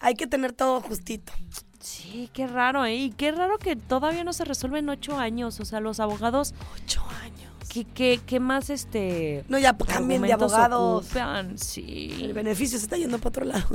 [0.00, 1.32] hay que tener todo justito.
[1.80, 2.96] Sí, qué raro, ¿eh?
[2.96, 5.60] Y qué raro que todavía no se resuelve en ocho años.
[5.60, 7.52] O sea, los abogados, Ocho años.
[7.68, 9.44] ¿qué, qué, qué más, este...
[9.48, 11.06] No, ya pues, cambien de abogados.
[11.06, 11.58] ocupan?
[11.58, 12.18] Sí.
[12.20, 13.68] El beneficio se está yendo para otro lado.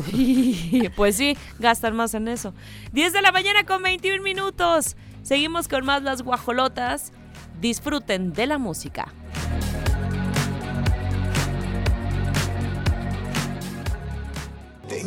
[0.95, 2.53] pues sí, gastan más en eso.
[2.91, 4.97] 10 de la mañana con 21 minutos.
[5.21, 7.13] Seguimos con más las guajolotas.
[7.61, 9.13] Disfruten de la música.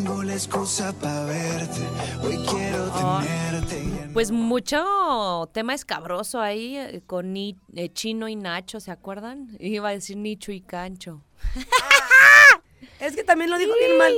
[0.07, 1.81] Tengo la excusa para verte,
[2.23, 3.83] hoy quiero tenerte.
[3.83, 8.93] y en- Pues mucho tema escabroso ahí eh, con Ni- eh, Chino y Nacho, ¿se
[8.93, 9.57] acuerdan?
[9.59, 11.23] Iba a decir Nicho y Cancho.
[13.01, 14.15] Es que también lo dijo bien mal.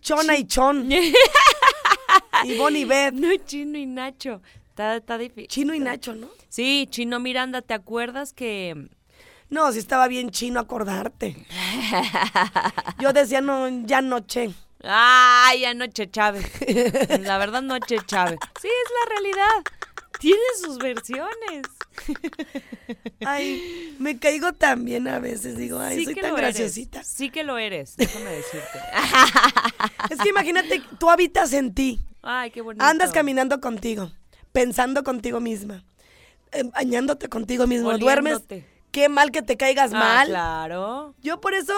[0.00, 0.90] Chona y Chon.
[2.44, 3.12] y Bonnie Beth.
[3.12, 4.40] No, Chino y Nacho.
[4.70, 5.48] Está, está difícil.
[5.48, 6.28] Chino y Nacho, ¿no?
[6.48, 8.88] Sí, Chino Miranda, ¿te acuerdas que
[9.50, 11.36] No, sí estaba bien chino acordarte.
[13.00, 14.54] Yo decía, no, ya noche.
[14.82, 16.44] Ay, anoche Chávez.
[17.20, 18.38] La verdad, Noche Chávez.
[18.60, 19.72] Sí, es la realidad.
[20.20, 21.62] Tiene sus versiones.
[23.24, 25.56] Ay, me caigo también a veces.
[25.56, 26.40] Digo, ay, soy que tan eres.
[26.40, 27.04] graciosita.
[27.04, 28.78] Sí que lo eres, déjame decirte.
[30.10, 32.00] Es que imagínate, tú habitas en ti.
[32.22, 32.84] Ay, qué bonito.
[32.84, 34.10] Andas caminando contigo,
[34.52, 35.84] pensando contigo misma,
[36.52, 38.34] eh, bañándote contigo mismo, duermes.
[38.34, 38.66] Oliéndote.
[38.90, 40.28] Qué mal que te caigas Ah, mal.
[40.28, 41.14] claro.
[41.22, 41.74] Yo por eso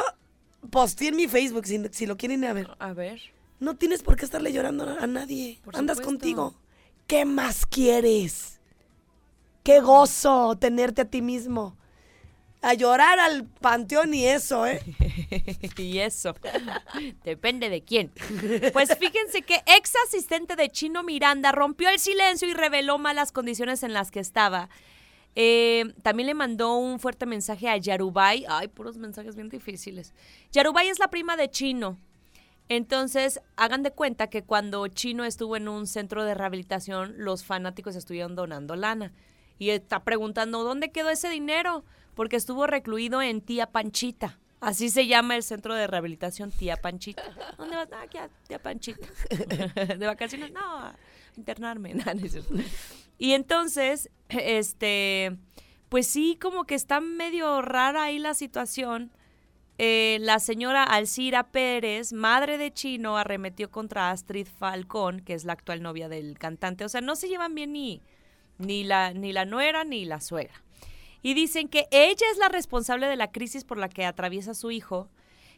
[0.71, 2.71] posteé en mi Facebook, si, si lo quieren ir a ver.
[2.79, 3.21] A ver.
[3.59, 5.61] No tienes por qué estarle llorando a nadie.
[5.63, 6.19] Por Andas supuesto.
[6.19, 6.55] contigo.
[7.07, 8.61] ¿Qué más quieres?
[9.63, 11.77] Qué gozo tenerte a ti mismo.
[12.63, 14.83] A llorar al panteón y eso, ¿eh?
[15.77, 16.35] y eso.
[17.25, 18.13] Depende de quién.
[18.73, 23.83] Pues fíjense que ex asistente de Chino Miranda rompió el silencio y reveló malas condiciones
[23.83, 24.69] en las que estaba.
[25.37, 28.45] Eh, también le mandó un fuerte mensaje a Yarubay.
[28.49, 30.13] Ay, puros mensajes bien difíciles.
[30.53, 31.99] Yarubay es la prima de Chino.
[32.69, 37.97] Entonces, hagan de cuenta que cuando Chino estuvo en un centro de rehabilitación, los fanáticos
[37.97, 39.13] estuvieron donando lana.
[39.59, 41.85] Y está preguntando, ¿dónde quedó ese dinero?
[42.15, 44.39] Porque estuvo recluido en Tía Panchita.
[44.61, 47.23] Así se llama el centro de rehabilitación, Tía Panchita.
[47.59, 47.89] ¿Dónde vas?
[47.93, 49.09] Ah, aquí a Tía Panchita.
[49.99, 50.53] ¿De vacaciones?
[50.53, 50.93] No,
[51.37, 51.95] internarme.
[51.95, 52.63] No, no.
[53.21, 55.37] Y entonces, este,
[55.89, 59.13] pues sí, como que está medio rara ahí la situación.
[59.79, 65.53] Eh, la señora Alcira Pérez, madre de Chino, arremetió contra Astrid Falcón, que es la
[65.53, 66.85] actual novia del cantante.
[66.85, 68.03] O sea, no se llevan bien ni,
[68.59, 70.63] ni, la, ni la nuera ni la suegra.
[71.23, 74.71] Y dicen que ella es la responsable de la crisis por la que atraviesa su
[74.71, 75.09] hijo,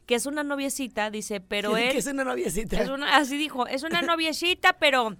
[0.07, 1.92] que es una noviecita, dice, pero él...
[1.92, 2.81] que es una noviecita.
[2.81, 5.16] Es una, así dijo, es una noviecita, pero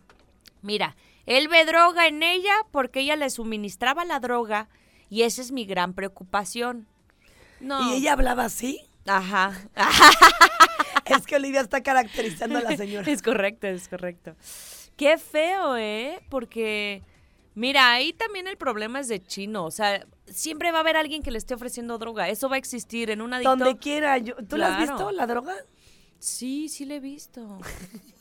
[0.63, 4.69] mira, él ve droga en ella porque ella le suministraba la droga
[5.09, 6.87] y esa es mi gran preocupación.
[7.61, 7.91] No.
[7.93, 8.81] ¿Y ella hablaba así?
[9.07, 9.53] Ajá.
[11.05, 13.11] Es que Olivia está caracterizando a la señora.
[13.11, 14.35] Es correcto, es correcto.
[14.97, 16.21] Qué feo, ¿eh?
[16.31, 17.03] Porque,
[17.55, 19.65] mira, ahí también el problema es de chino.
[19.65, 22.29] O sea, siempre va a haber alguien que le esté ofreciendo droga.
[22.29, 23.57] Eso va a existir en un adicto.
[23.57, 24.17] Donde quiera.
[24.19, 25.55] Yo, ¿Tú la has visto, la droga?
[26.19, 27.59] Sí, sí le he visto.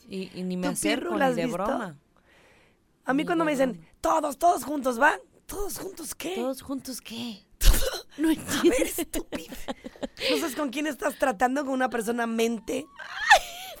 [0.08, 1.62] Y, y ni me ¿Tu acerco la ni de visto?
[1.62, 1.96] broma.
[3.04, 5.18] A mí cuando me dicen, todos, todos juntos, ¿va?
[5.46, 6.34] ¿Todos juntos qué?
[6.36, 7.44] ¿Todos juntos qué?
[8.18, 8.76] No entiendo.
[8.84, 9.54] estúpida.
[10.30, 12.86] No sabes con quién estás tratando, con una persona mente,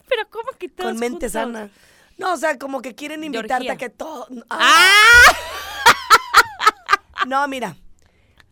[0.08, 1.32] Pero ¿cómo que todos con mente juntos?
[1.32, 1.70] sana.
[2.18, 4.26] No, o sea, como que quieren invitarte a que todo...
[4.50, 4.90] ¡Ah!
[7.26, 7.76] No, mira.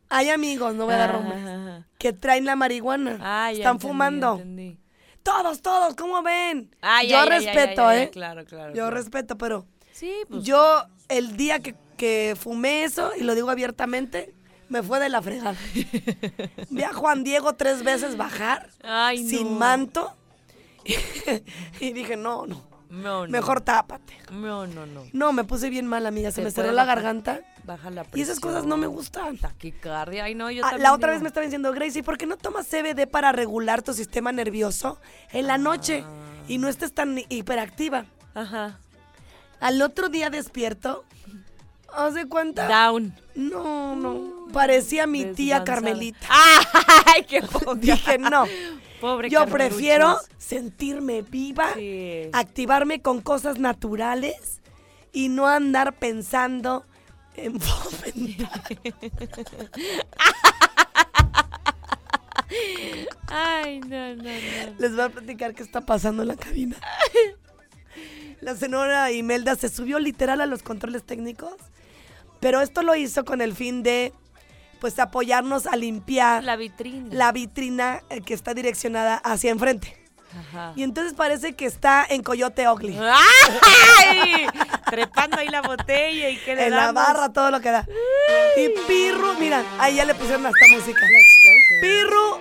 [0.09, 3.18] Hay amigos, no voy a dar nombres, que traen la marihuana.
[3.20, 4.33] Ah, ya Están entendí, fumando.
[4.35, 4.78] entendí.
[5.22, 6.74] Todos, todos, ¿cómo ven?
[6.83, 8.11] Ah, Yo ya, ya, ya, respeto, ¿eh?
[8.11, 8.70] Claro, claro.
[8.70, 8.90] Yo claro.
[8.96, 9.66] respeto, pero
[10.00, 10.42] Sí, pues.
[10.44, 14.34] yo el día que, que fumé eso, y lo digo abiertamente,
[14.70, 15.56] me fue de la fregada.
[16.70, 19.58] Vi a Juan Diego tres veces bajar, Ay, sin no.
[19.58, 20.16] manto,
[21.80, 23.30] y dije, no, no, No, no.
[23.30, 24.16] mejor tápate.
[24.32, 25.04] No, no, no.
[25.12, 27.40] No, me puse bien mal, amiga, se me cerró la garganta.
[27.64, 29.36] Baja la Y esas cosas no me gustan.
[29.36, 30.24] Taquicardia.
[30.24, 31.16] Ay, no, yo Ah, también la otra digo.
[31.16, 34.98] vez me estaba diciendo, Gracie, ¿por qué no tomas CBD para regular tu sistema nervioso
[35.32, 36.04] en la noche
[36.48, 38.06] y no estés tan hiperactiva?
[38.34, 38.80] Ajá.
[39.61, 41.05] Al otro día despierto,
[41.94, 42.66] ¿hace cuenta?
[42.66, 43.14] Down.
[43.35, 44.49] No, no.
[44.53, 45.64] Parecía mi tía.
[45.64, 46.27] Carmelita.
[47.07, 47.75] ¡Ay, qué poca!
[47.75, 48.44] Dije, no.
[49.01, 52.29] Pobre Yo prefiero sentirme viva, Sí.
[52.33, 54.61] activarme con cosas naturales
[55.12, 56.85] y no andar pensando
[57.35, 57.59] en.
[63.29, 64.31] Ay, no, no, no.
[64.79, 66.77] Les voy a platicar qué está pasando en la cabina.
[68.40, 71.55] La señora Imelda se subió literal a los controles técnicos,
[72.40, 74.12] pero esto lo hizo con el fin de,
[74.81, 77.09] pues, apoyarnos a limpiar La vitrina.
[77.14, 79.96] la vitrina eh, que está direccionada hacia enfrente.
[80.38, 80.72] Ajá.
[80.76, 82.96] Y entonces parece que está en Coyote Ugly.
[83.98, 84.46] ¡Ay!
[84.88, 87.87] Trepando ahí la botella y que le En la barra, todo lo que da.
[88.57, 91.00] Y Pirru, mira, ahí ya le pusieron hasta música.
[91.81, 92.38] Pirru,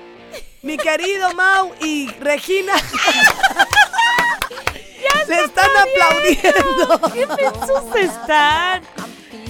[0.61, 2.73] mi querido Mau y Regina.
[5.29, 7.01] Le están aplaudiendo.
[7.13, 8.81] ¡Qué mensos están!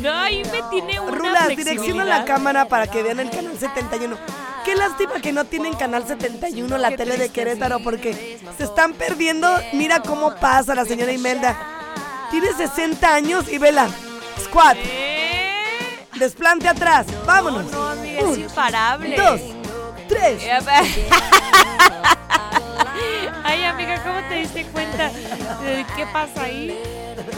[0.02, 4.18] No, ahí me tiene una Rulas, direcciona la cámara para que vean el canal 71.
[4.66, 8.94] Qué lástima que no tienen canal 71 la Qué tele de Querétaro porque se están
[8.94, 9.58] perdiendo.
[9.74, 11.58] Mira cómo pasa la señora Imelda.
[12.30, 13.88] Tiene 60 años y vela.
[14.44, 16.06] Squat, ¿Eh?
[16.16, 17.08] desplante atrás.
[17.26, 17.72] Vámonos.
[17.72, 19.18] No, amiga, es imparable.
[19.18, 19.42] dos,
[20.08, 20.44] tres.
[23.44, 26.78] Ay, amiga, ¿cómo te diste cuenta de qué pasa ahí?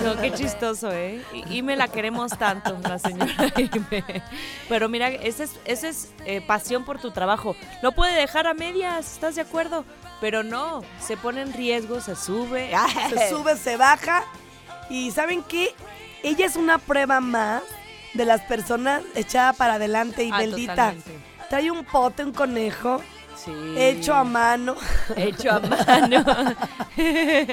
[0.03, 1.21] No, qué chistoso, ¿eh?
[1.33, 3.33] Y, y me la queremos tanto, la señora.
[4.69, 7.55] Pero mira, esa es, esa es eh, pasión por tu trabajo.
[7.81, 9.85] No puede dejar a medias, ¿estás de acuerdo?
[10.19, 12.71] Pero no, se pone en riesgo, se sube.
[13.09, 14.23] Se sube, se baja.
[14.89, 15.73] Y ¿saben qué?
[16.23, 17.63] Ella es una prueba más
[18.13, 21.19] de las personas echada para adelante y Ah, totalmente.
[21.49, 23.01] Trae un pote, un conejo,
[23.43, 23.51] Sí.
[23.77, 24.75] hecho a mano.
[25.15, 26.25] Hecho a mano.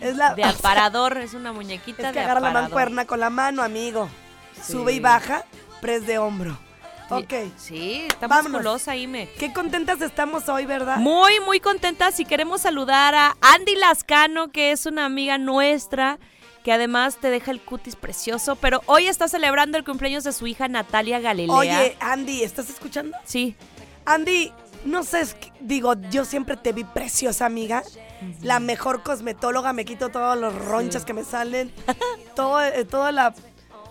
[0.00, 2.62] Es la De aparador, es una muñequita Es que de agarra la aparador.
[2.70, 4.08] mancuerna con la mano, amigo.
[4.60, 4.72] Sí.
[4.72, 5.44] Sube y baja,
[5.80, 6.58] pres de hombro.
[7.10, 7.32] Ok.
[7.56, 8.52] Sí, está Vámonos.
[8.52, 9.28] musculosa, Ime.
[9.38, 10.96] Qué contentas estamos hoy, ¿verdad?
[10.98, 16.18] Muy, muy contentas y queremos saludar a Andy Lascano, que es una amiga nuestra,
[16.62, 20.46] que además te deja el cutis precioso, pero hoy está celebrando el cumpleaños de su
[20.46, 21.56] hija Natalia Galilea.
[21.56, 23.16] Oye, Andy, ¿estás escuchando?
[23.24, 23.56] Sí,
[24.04, 24.52] Andy,
[24.84, 27.82] no sé, es que- digo, yo siempre te vi preciosa, amiga.
[28.42, 31.72] La mejor cosmetóloga, me quito todos los ronchas que me salen.
[32.36, 33.34] todo, eh, toda la,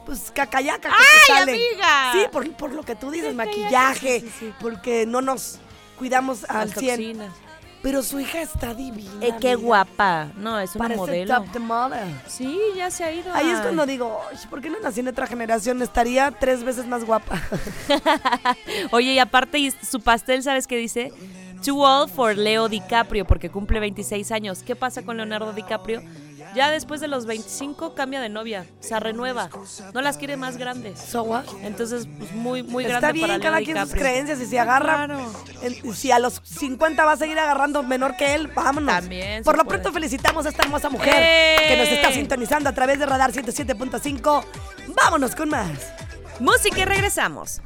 [0.06, 1.52] pues, cacayaca que te ¡Ay, sale.
[1.54, 2.12] amiga!
[2.14, 4.54] Sí, por, por lo que tú dices, maquillaje, sí, sí, sí.
[4.60, 5.60] porque no nos
[5.98, 6.96] cuidamos al las 100.
[6.96, 7.34] toxinas.
[7.82, 9.10] Pero su hija está divina.
[9.26, 9.68] Eh, qué amiga.
[9.68, 10.28] guapa.
[10.36, 11.36] No, es una Parece modelo.
[11.36, 11.48] top.
[12.28, 13.34] Sí, ya se ha ido.
[13.34, 15.82] Ahí es cuando digo, "Ay, ¿por qué no nací en otra generación?
[15.82, 17.42] Estaría tres veces más guapa.
[18.92, 21.12] Oye, y aparte y su pastel, ¿sabes qué dice?
[21.64, 24.64] Too old for Leo DiCaprio, porque cumple 26 años.
[24.64, 26.02] ¿Qué pasa con Leonardo DiCaprio?
[26.56, 29.50] Ya después de los 25 cambia de novia, se renueva.
[29.94, 31.00] No las quiere más grandes.
[31.00, 31.44] So what?
[31.62, 34.40] Entonces, pues muy, muy Está grande bien, para Leo cada quien sus creencias.
[34.42, 35.32] Y si agarra, Claro.
[35.62, 38.94] en- si a los 50 va a seguir agarrando menor que él, vámonos.
[38.96, 39.80] También Por lo puede.
[39.80, 41.56] pronto felicitamos a esta hermosa mujer ¡Eh!
[41.68, 44.44] que nos está sintonizando a través de Radar 107.5.
[44.96, 45.70] Vámonos con más.
[46.40, 47.62] Música y regresamos.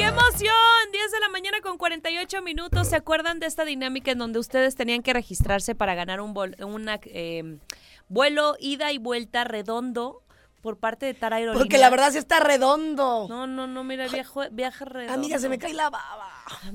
[0.00, 0.54] ¡Qué emoción!
[0.92, 2.88] 10 de la mañana con 48 minutos.
[2.88, 6.56] ¿Se acuerdan de esta dinámica en donde ustedes tenían que registrarse para ganar un vol-
[6.64, 7.58] una, eh,
[8.08, 10.22] vuelo ida y vuelta redondo
[10.62, 11.38] por parte de Tara?
[11.52, 13.26] Porque la verdad sí está redondo.
[13.28, 15.12] No, no, no, mira, viajo, viaje redondo.
[15.12, 16.30] Amiga, se me cae la baba.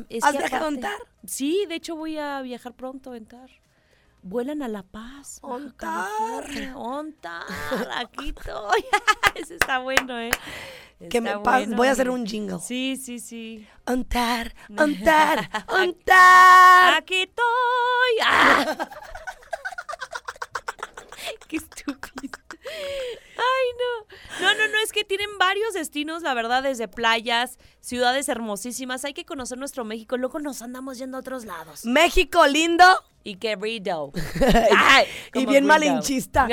[0.08, 0.98] Es ¿Has viajado a aparte- Ontar?
[1.26, 3.50] Sí, de hecho voy a viajar pronto a Ontar.
[4.28, 5.38] Vuelan a La Paz.
[5.44, 6.10] Ontar.
[6.74, 7.44] Ontar,
[7.96, 8.84] aquí estoy.
[9.36, 10.32] Ese está bueno, ¿eh?
[11.12, 12.58] Que me bueno, voy a hacer un jingle.
[12.60, 13.68] Sí, sí, sí.
[13.86, 16.96] Ontar, ontar, ontar.
[16.96, 17.46] Aquí estoy.
[18.24, 18.90] ¡Ah!
[21.48, 22.40] Qué estúpido.
[23.38, 24.08] Ay, no.
[24.42, 29.06] No, no, no, es que tienen varios destinos, la verdad, desde playas, ciudades hermosísimas.
[29.06, 30.18] Hay que conocer nuestro México.
[30.18, 31.86] Luego nos andamos yendo a otros lados.
[31.86, 32.86] México lindo
[33.26, 34.12] Y querido.
[35.34, 35.68] y como bien Guido.
[35.68, 36.48] malinchista.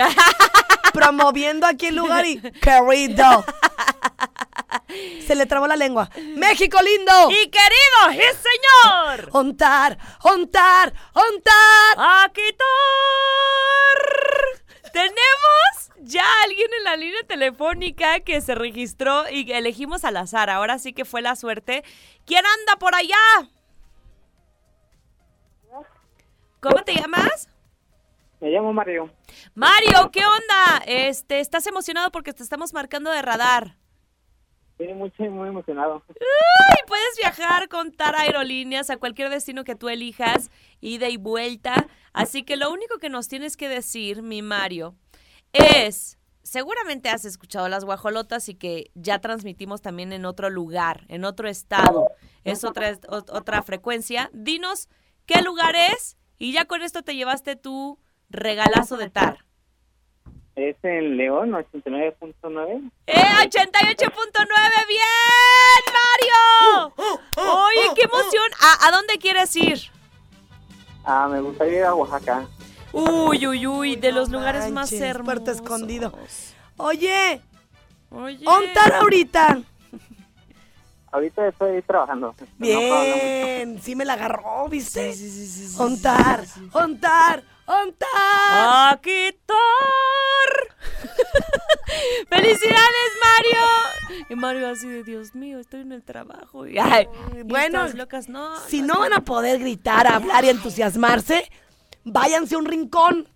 [0.95, 3.45] Promoviendo aquí el lugar y querido.
[5.27, 6.11] Se le trabó la lengua.
[6.37, 7.31] México lindo.
[7.31, 9.29] Y querido, ¡sí, señor!
[9.33, 12.25] Ontar, ontar, ontar.
[12.25, 12.43] Aquí.
[14.93, 20.51] Tenemos ya alguien en la línea telefónica que se registró y elegimos al azar.
[20.51, 21.85] Ahora sí que fue la suerte.
[22.27, 23.17] ¿Quién anda por allá?
[26.63, 27.49] ¿Cómo te llamas?
[28.41, 29.11] Me llamo Mario.
[29.57, 30.81] Mario, ¿qué onda?
[30.87, 33.77] Este, ¿estás emocionado porque te estamos marcando de radar?
[34.79, 36.05] Estoy muy, muy emocionado.
[36.09, 41.89] Ay, puedes viajar con Tara Aerolíneas a cualquier destino que tú elijas, ida y vuelta.
[42.13, 44.95] Así que lo único que nos tienes que decir, mi Mario,
[45.53, 51.25] es, seguramente has escuchado las guajolotas y que ya transmitimos también en otro lugar, en
[51.25, 52.07] otro estado.
[52.45, 54.31] Es otra, ot- otra frecuencia.
[54.33, 54.89] Dinos
[55.27, 59.45] qué lugar es y ya con esto te llevaste tu regalazo de Tara.
[60.57, 62.91] Es en León, 89.9.
[63.07, 64.13] ¡Eh, 88.9!
[64.89, 66.95] ¡Bien, Mario!
[67.37, 68.43] Oye, qué emoción.
[68.61, 69.79] ¿A, a dónde quieres ir?
[71.05, 72.49] Ah, me gustaría ir a Oaxaca.
[72.93, 75.25] Uy, uy, uy, de los lugares más Manches, hermosos.
[75.25, 76.13] Puerto escondido.
[76.77, 77.41] Oye,
[78.11, 78.45] Oye.
[78.45, 79.63] ontar ahorita.
[81.13, 82.35] Ahorita estoy trabajando.
[82.59, 85.13] Bien, sí me la agarró, ¿viste?
[85.79, 88.93] Ontar, ontar, ontar.
[88.93, 90.69] ¡Aquí Thor!
[92.31, 94.25] ¡Felicidades, Mario!
[94.31, 96.67] Y Mario así de, Dios mío, estoy en el trabajo.
[96.67, 97.07] Y, ay,
[97.39, 101.51] y bueno, estas locas, no, Si no van a poder gritar, hablar y entusiasmarse,
[102.05, 103.29] váyanse a un rincón.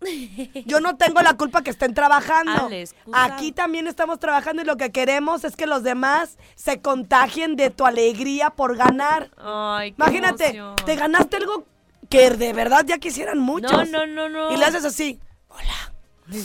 [0.64, 2.69] Yo no tengo la culpa que estén trabajando.
[2.71, 3.25] Excusa.
[3.25, 7.71] Aquí también estamos trabajando y lo que queremos es que los demás se contagien de
[7.71, 9.31] tu alegría por ganar.
[9.37, 10.77] Ay, qué Imagínate, emoción.
[10.85, 11.64] te ganaste algo
[12.09, 13.89] que de verdad ya quisieran muchos.
[13.91, 14.53] No, no, no, no.
[14.53, 15.21] Y le haces así.
[15.49, 15.93] Hola.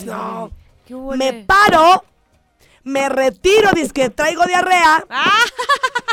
[0.04, 0.50] No.
[0.86, 2.04] ¿Qué Me paro,
[2.84, 5.44] me retiro, que traigo diarrea, ¡Ah!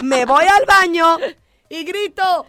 [0.04, 1.18] me voy al baño
[1.70, 2.46] y grito.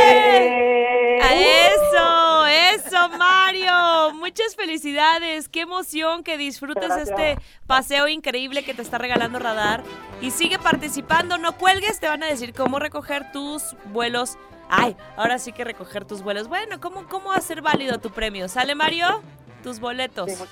[0.00, 1.18] ¡Eh!
[1.22, 4.14] ¡A Eso, eso, Mario.
[4.14, 5.48] Muchas felicidades.
[5.48, 9.82] Qué emoción que disfrutes este paseo increíble que te está regalando Radar.
[10.20, 14.36] Y sigue participando, no cuelgues, te van a decir cómo recoger tus vuelos.
[14.68, 16.48] Ay, ahora sí que recoger tus vuelos.
[16.48, 18.48] Bueno, ¿cómo, cómo hacer válido tu premio?
[18.48, 19.22] ¿Sale, Mario?
[19.62, 20.30] Tus boletos.
[20.30, 20.44] Sí.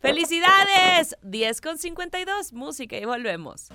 [0.00, 1.16] ¡Felicidades!
[1.22, 3.68] 10 con 52, música y volvemos.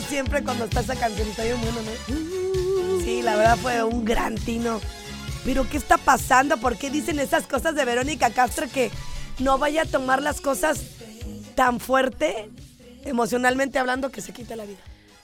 [0.00, 3.00] Siempre cuando está esa cancionita bien buena, no?
[3.00, 4.80] Sí, la verdad fue un gran tino.
[5.44, 6.56] Pero ¿qué está pasando?
[6.56, 8.90] ¿Por qué dicen esas cosas de Verónica Castro que
[9.38, 10.80] no vaya a tomar las cosas
[11.54, 12.48] tan fuerte,
[13.04, 14.78] emocionalmente hablando, que se quite la vida?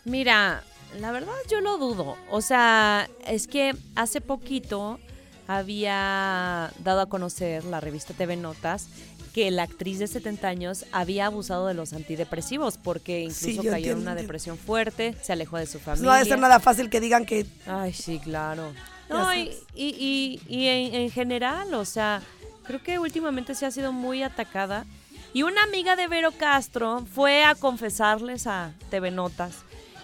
[0.04, 0.64] Mira,
[0.98, 2.16] la verdad yo lo dudo.
[2.30, 4.98] O sea, es que hace poquito
[5.46, 8.88] había dado a conocer la revista TV Notas
[9.28, 13.92] que la actriz de 70 años había abusado de los antidepresivos porque incluso Sí, cayó
[13.92, 16.06] en una depresión fuerte, se alejó de su familia.
[16.06, 18.72] No ha de ser nada fácil que digan que Ay, sí, claro.
[19.08, 22.20] No, y, y- y- y en, en general, o sea,
[22.64, 24.84] creo que últimamente se ha sido muy atacada.
[25.32, 29.54] Y una amiga de Vero Castro fue a confesarles a TV Notas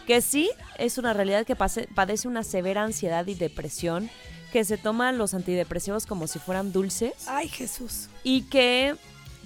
[0.06, 4.10] que sí es una realidad que pase- padece una severa ansiedad y depresión,
[4.52, 8.08] que se toman los antidepresivos como si fueran dulces Ay, Jesús.
[8.22, 8.94] y que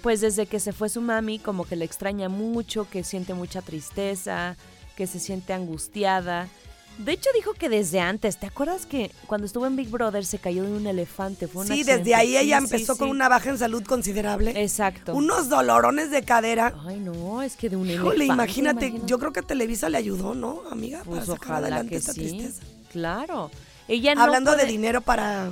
[0.08, 3.60] pues desde que se fue su mami como que le extraña mucho, que siente mucha
[3.60, 4.56] tristeza,
[4.96, 6.48] que se siente angustiada.
[6.96, 10.38] De hecho dijo que desde antes, ¿te acuerdas que cuando estuvo en Big Brother se
[10.38, 11.46] cayó de un elefante?
[11.46, 11.98] Fue un Sí, accidente.
[12.04, 13.12] desde ahí ella Sí, empezó sí, con sí.
[13.12, 14.52] una baja en salud considerable.
[14.62, 15.14] Exacto.
[15.14, 16.72] Unos dolorones de cadera.
[16.86, 18.32] Ay, no, es que de un Híjole, elefante.
[18.32, 21.02] imagínate, yo creo que Televisa le ayudó, ¿no, amiga?
[21.04, 22.20] Pues para sacar adelante esta sí.
[22.20, 22.62] tristeza.
[22.90, 23.50] Claro.
[23.88, 25.50] Ella no Hablando de puede- dinero para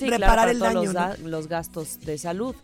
[0.00, 0.92] reparar claro, para el todos daño.
[1.10, 1.28] los, ¿no?
[1.28, 2.56] los gastos de salud.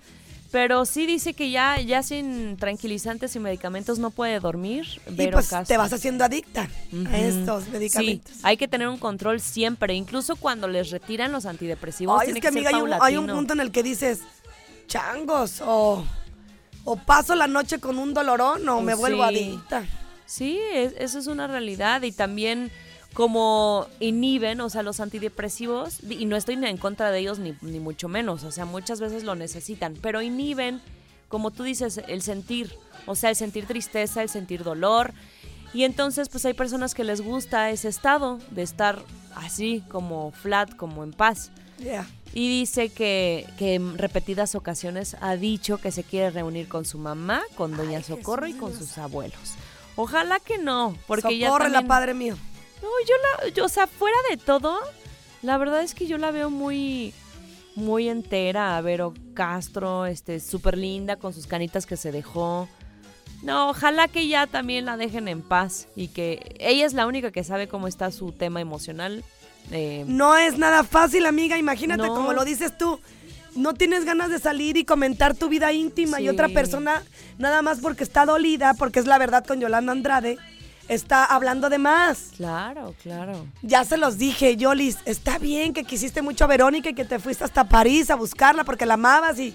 [0.50, 4.86] Pero sí dice que ya, ya sin tranquilizantes y medicamentos no puede dormir.
[5.06, 5.66] Y Vero pues Castro.
[5.74, 6.68] te vas haciendo adicta
[7.12, 8.32] a estos medicamentos.
[8.34, 12.18] Sí, hay que tener un control siempre, incluso cuando les retiran los antidepresivos.
[12.20, 13.34] Ay, tiene es que amiga, hay un, hay un paulatino.
[13.34, 14.20] punto en el que dices,
[14.86, 16.04] changos, o,
[16.84, 19.34] o paso la noche con un dolorón o me vuelvo Sí.
[19.34, 19.84] adicta.
[20.24, 22.70] Sí, es- eso es una realidad y también
[23.18, 27.80] como inhiben, o sea, los antidepresivos, y no estoy en contra de ellos ni, ni
[27.80, 30.80] mucho menos, o sea, muchas veces lo necesitan, pero inhiben,
[31.28, 32.72] como tú dices, el sentir,
[33.06, 35.14] o sea, el sentir tristeza, el sentir dolor,
[35.74, 39.02] y entonces pues hay personas que les gusta ese estado de estar
[39.34, 41.50] así, como flat, como en paz.
[41.82, 42.08] Yeah.
[42.34, 46.98] Y dice que, que en repetidas ocasiones ha dicho que se quiere reunir con su
[46.98, 49.54] mamá, con Doña Socorro y con sus abuelos.
[49.96, 52.36] Ojalá que no, porque ya Socorre la también- padre mío.
[52.82, 53.14] No, yo
[53.44, 54.78] la, yo, o sea, fuera de todo,
[55.42, 57.12] la verdad es que yo la veo muy,
[57.74, 62.68] muy entera, a Vero Castro, este, súper linda con sus canitas que se dejó.
[63.42, 67.30] No, ojalá que ya también la dejen en paz y que ella es la única
[67.30, 69.22] que sabe cómo está su tema emocional.
[69.70, 71.56] eh, No es nada fácil, amiga.
[71.56, 72.14] Imagínate, No.
[72.14, 72.98] como lo dices tú.
[73.54, 77.02] No tienes ganas de salir y comentar tu vida íntima y otra persona,
[77.38, 80.36] nada más porque está dolida, porque es la verdad con Yolanda Andrade,
[80.88, 82.32] está hablando de más.
[82.36, 83.46] Claro, claro.
[83.62, 87.18] Ya se los dije, Yolis, está bien que quisiste mucho a Verónica y que te
[87.18, 89.54] fuiste hasta París a buscarla porque la amabas y...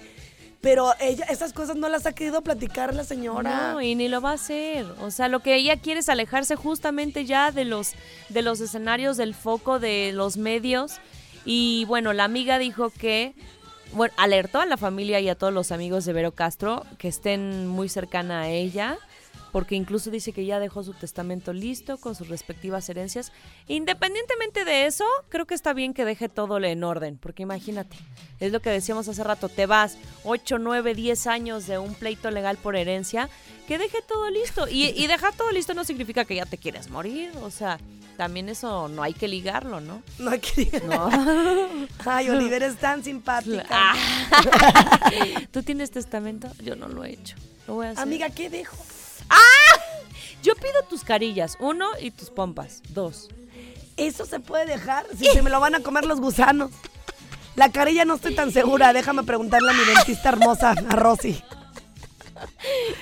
[0.62, 3.74] Pero ella, esas cosas no las ha querido platicar la señora.
[3.74, 4.86] No, y ni lo va a hacer.
[5.02, 7.92] O sea, lo que ella quiere es alejarse justamente ya de los,
[8.30, 11.02] de los escenarios, del foco de los medios.
[11.44, 13.36] Y bueno, la amiga dijo que,
[13.92, 17.68] bueno, alertó a la familia y a todos los amigos de Vero Castro que estén
[17.68, 18.98] muy cercana a ella,
[19.54, 23.32] porque incluso dice que ya dejó su testamento listo con sus respectivas herencias.
[23.68, 27.96] Independientemente de eso, creo que está bien que deje todo en orden, porque imagínate,
[28.40, 32.32] es lo que decíamos hace rato, te vas 8, 9, 10 años de un pleito
[32.32, 33.30] legal por herencia,
[33.68, 34.68] que deje todo listo.
[34.68, 37.78] Y, y dejar todo listo no significa que ya te quieres morir, o sea,
[38.18, 40.02] también eso no hay que ligarlo, ¿no?
[40.18, 40.82] No hay que...
[40.88, 41.10] No.
[42.06, 43.64] Ay, Oliver es tan simpática.
[43.70, 45.12] Ah.
[45.52, 46.48] ¿Tú tienes testamento?
[46.64, 47.36] Yo no lo he hecho.
[47.68, 48.02] Lo voy a hacer.
[48.02, 48.78] Amiga, ¿qué dejo?
[50.42, 53.30] Yo pido tus carillas, uno, y tus pompas, dos.
[53.98, 56.72] Eso se puede dejar si se me lo van a comer los gusanos.
[57.56, 58.94] La carilla no estoy tan segura.
[58.94, 61.42] Déjame preguntarle a mi dentista hermosa, a Rosy.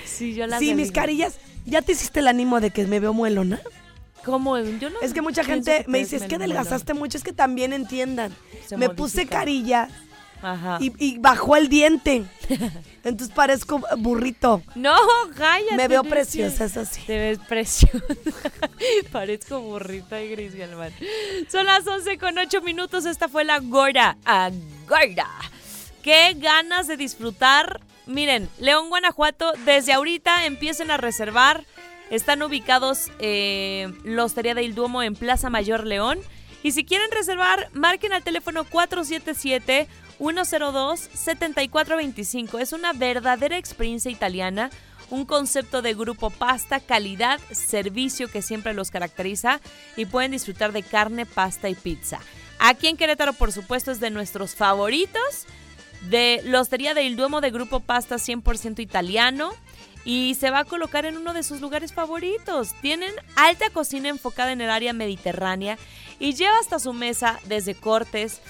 [0.05, 1.35] Sí, yo las Sí, mis carillas.
[1.65, 3.61] ¿Ya te hiciste el ánimo de que me veo muelona?
[4.25, 4.57] ¿Cómo?
[4.59, 6.57] Yo no Es que mucha gente me dice, es que melón".
[6.57, 8.35] adelgazaste mucho, es que también entiendan.
[8.77, 9.89] Me puse carilla
[10.41, 10.77] Ajá.
[10.81, 12.23] y, y bajó el diente.
[13.03, 14.61] Entonces parezco burrito.
[14.75, 14.95] No,
[15.35, 15.75] cállate.
[15.75, 17.01] Me veo preciosa, eso sí.
[17.07, 17.97] Te ves preciosa.
[19.11, 20.93] Parezco burrita de Gris Galván.
[21.49, 23.05] Son las 11 con 8 minutos.
[23.05, 24.17] Esta fue la Gorda.
[24.25, 24.51] A
[24.87, 25.27] Gorda.
[26.03, 27.81] Qué ganas de disfrutar.
[28.05, 31.65] Miren, León, Guanajuato, desde ahorita empiecen a reservar.
[32.09, 36.19] Están ubicados eh, la Hostería del Duomo en Plaza Mayor León.
[36.63, 38.65] Y si quieren reservar, marquen al teléfono
[40.21, 42.59] 477-102-7425.
[42.59, 44.69] Es una verdadera experiencia italiana,
[45.09, 49.59] un concepto de grupo pasta, calidad, servicio que siempre los caracteriza
[49.97, 52.21] y pueden disfrutar de carne, pasta y pizza.
[52.59, 55.47] Aquí en Querétaro, por supuesto, es de nuestros favoritos
[56.09, 56.63] de la
[56.93, 59.51] del Duomo de Grupo Pasta 100% italiano
[60.03, 62.73] y se va a colocar en uno de sus lugares favoritos.
[62.81, 65.77] Tienen alta cocina enfocada en el área mediterránea
[66.19, 68.41] y lleva hasta su mesa desde cortes,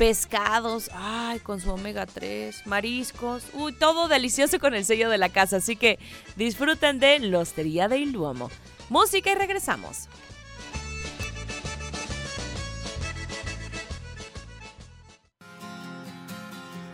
[0.00, 5.28] pescados, ay, con su omega 3, mariscos, uy, todo delicioso con el sello de la
[5.28, 5.58] casa.
[5.58, 5.98] Así que
[6.36, 8.50] disfruten de la Hostería del Duomo.
[8.88, 10.08] Música y regresamos.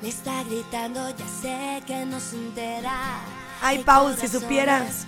[0.02, 3.20] Me está gritando, ya sé que no se entera.
[3.62, 5.06] Ay, Pau, si supieras.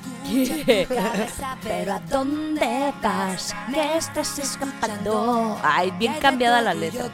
[0.88, 3.54] cabeza, Pero ¿a dónde vas?
[3.74, 5.58] ¿Qué estás escapando?
[5.64, 7.10] Ay, bien cambiada la letra.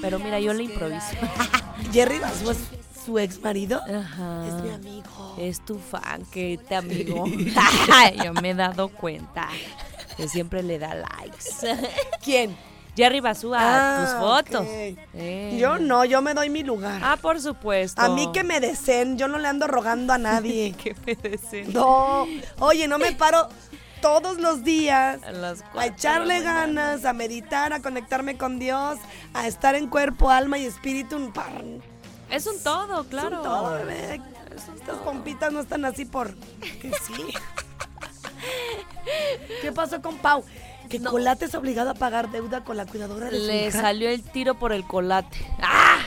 [0.00, 1.06] Pero mira, yo le improviso.
[1.92, 2.58] Jerry Basú es
[3.04, 3.80] su ex marido.
[3.82, 4.46] Ajá.
[4.46, 5.36] Es mi amigo.
[5.38, 7.24] Es tu fan que te amigo.
[8.24, 9.48] Yo me he dado cuenta
[10.16, 11.76] que siempre le da likes.
[12.22, 12.56] ¿Quién?
[12.96, 14.66] Jerry Basú a Ah, tus fotos.
[14.68, 15.56] Eh.
[15.58, 17.00] Yo no, yo me doy mi lugar.
[17.02, 18.02] Ah, por supuesto.
[18.02, 20.72] A mí que me deseen, yo no le ando rogando a nadie.
[20.72, 21.72] que me deseen.
[21.72, 22.26] No,
[22.58, 23.48] oye, no me paro
[24.00, 25.20] todos los días
[25.74, 28.98] A echarle ganas, a meditar, a conectarme con Dios,
[29.34, 31.16] a estar en cuerpo, alma y espíritu.
[31.16, 31.62] Un par.
[32.30, 33.36] Es un todo, claro.
[33.36, 34.20] Son todo, bebé.
[34.76, 37.34] Estas pompitas no están así por que sí.
[39.62, 40.44] ¿Qué pasó con Pau?
[40.88, 43.80] Que Colate es obligado a pagar deuda con la cuidadora de su Le hija.
[43.80, 45.38] salió el tiro por el colate.
[45.62, 45.98] ¡Ah!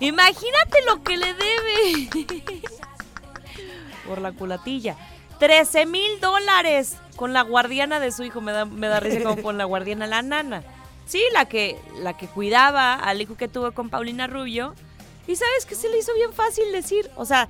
[0.00, 2.10] Imagínate lo que le debe.
[4.06, 4.96] por la culatilla.
[5.38, 8.40] 13 mil dólares con la guardiana de su hijo.
[8.40, 10.62] Me da, me da risa como con la guardiana, la nana.
[11.06, 14.74] Sí, la que, la que cuidaba al hijo que tuvo con Paulina Rubio.
[15.26, 17.10] Y sabes que se le hizo bien fácil decir.
[17.16, 17.48] O sea,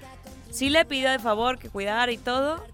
[0.50, 2.64] sí le pidió de favor que cuidara y todo.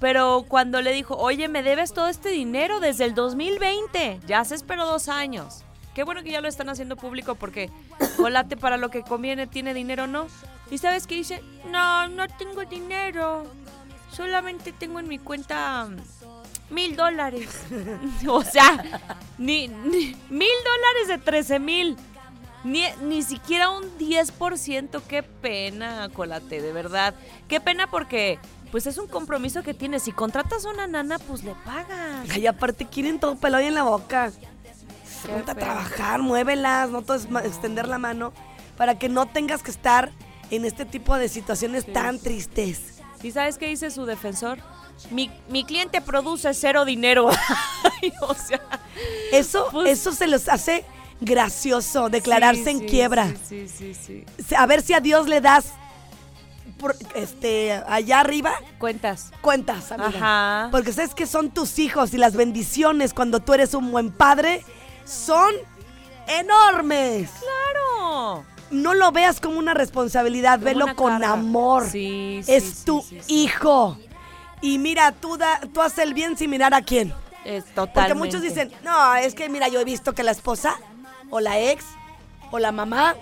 [0.00, 4.54] Pero cuando le dijo, oye, me debes todo este dinero desde el 2020, ya se
[4.54, 5.64] esperó dos años.
[5.94, 7.70] Qué bueno que ya lo están haciendo público porque
[8.16, 10.26] Colate para lo que conviene tiene dinero, ¿no?
[10.70, 11.42] ¿Y sabes qué dice?
[11.70, 13.44] No, no tengo dinero.
[14.16, 17.48] Solamente tengo en mi cuenta mm, mil dólares.
[18.28, 19.00] o sea,
[19.38, 21.96] ni, ni- mil dólares de 13 mil.
[22.62, 25.02] Ni, ni siquiera un 10%.
[25.06, 27.14] Qué pena, Colate, de verdad.
[27.46, 28.38] Qué pena porque
[28.70, 30.04] pues es un compromiso que tienes.
[30.04, 32.28] Si contratas a una nana, pues le pagas.
[32.30, 34.32] Ay, aparte quieren todo pelado en la boca.
[35.28, 38.32] Ponte a trabajar, muévelas, no todo es extender la mano
[38.76, 40.10] para que no tengas que estar
[40.50, 42.93] en este tipo de situaciones tan tristes.
[43.24, 44.58] ¿Y sabes qué dice su defensor?
[45.10, 47.28] Mi, mi cliente produce cero dinero.
[48.20, 48.60] O sea,
[49.32, 50.84] Eso, Pues- eso se los hace
[51.20, 53.32] gracioso, declararse sí, en sí, quiebra.
[53.48, 54.24] Sí, sí, sí.
[54.46, 54.54] sí.
[54.54, 55.72] A ver si a Dios le das
[56.78, 59.30] por- este allá arriba Cuentas.
[59.40, 60.08] cuentas, amiga.
[60.18, 60.68] Ajá.
[60.70, 64.62] Porque sabes que son tus hijos y las bendiciones cuando tú eres un buen padre
[65.06, 65.54] son
[66.28, 67.30] enormes.
[67.40, 68.44] Claro.
[68.74, 71.32] No lo veas como una responsabilidad, Como velo una con carga.
[71.32, 71.84] amor.
[71.90, 73.98] Sí, sí, es sí, tu hijo.
[74.60, 77.12] Y mira, tú, da, tú haces el bien sin mirar a quién.
[77.44, 78.14] Es Porque totalmente.
[78.14, 80.76] muchos dicen, no, es que mira, yo he visto que la esposa
[81.30, 81.84] o la ex
[82.50, 83.14] o la mamá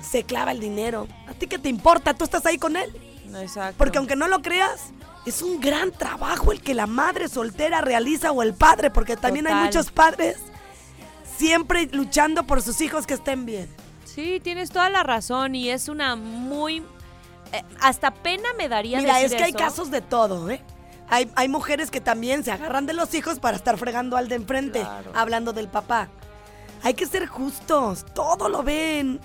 [0.00, 1.08] se clava el dinero.
[1.28, 2.14] ¿A ti qué te importa?
[2.14, 2.90] Tú estás ahí con él.
[3.26, 3.74] No, exacto.
[3.76, 4.90] Porque aunque no lo creas,
[5.26, 9.46] es un gran trabajo el que la madre soltera realiza o el padre, porque también
[9.48, 10.36] hay muchos padres
[11.36, 13.68] siempre luchando por sus hijos que estén bien.
[14.18, 16.78] Sí, tienes toda la razón y es una muy...
[17.52, 20.60] eh, hasta pena me daría Mira, es decir que hay casos de todo, ¿eh?
[21.08, 24.34] Hay, hay mujeres que también se agarran de los hijos para estar fregando al de
[24.34, 25.12] enfrente, Claro.
[25.14, 26.08] hablando del papá.
[26.82, 29.20] Hay que ser justos, todo lo ven.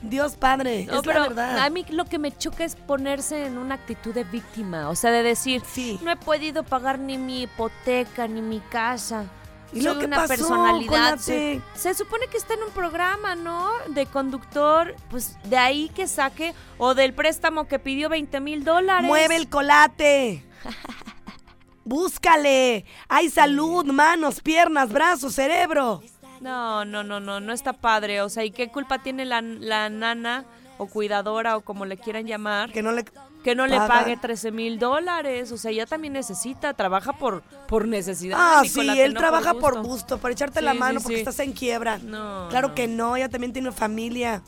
[0.00, 1.58] Dios Padre, No, es pero la verdad.
[1.58, 4.88] a mí lo que me choca es ponerse en una actitud de víctima.
[4.88, 6.00] O sea, de decir, Sí.
[6.02, 9.24] no he podido pagar ni mi hipoteca, ni mi casa.
[9.72, 11.18] ¿Y Soy lo que una pasó, personalidad.
[11.18, 13.70] Se, se supone que está en un programa, ¿no?
[13.88, 14.94] De conductor.
[15.10, 16.54] Pues de ahí que saque.
[16.78, 19.06] O del préstamo que pidió 20 mil dólares.
[19.06, 20.44] Mueve el colate.
[21.84, 22.84] Búscale.
[23.08, 26.02] Hay salud, manos, piernas, brazos, cerebro.
[26.40, 28.22] No, no, no, no, no está padre.
[28.22, 30.44] O sea, ¿y qué culpa tiene la, la nana
[30.76, 32.72] o cuidadora o como le quieran llamar?
[32.72, 33.04] Que no le
[33.44, 35.52] que no le pague 13 mil dólares.
[35.52, 38.38] O sea, ella también necesita, trabaja por, por necesidad.
[38.40, 39.88] Ah, sí, él no trabaja por gusto.
[39.88, 41.20] gusto, por echarte Sí, la sí, mano porque sí.
[41.20, 41.98] estás en quiebra.
[41.98, 42.74] No, Claro no.
[42.74, 44.42] que no, ella también tiene familia.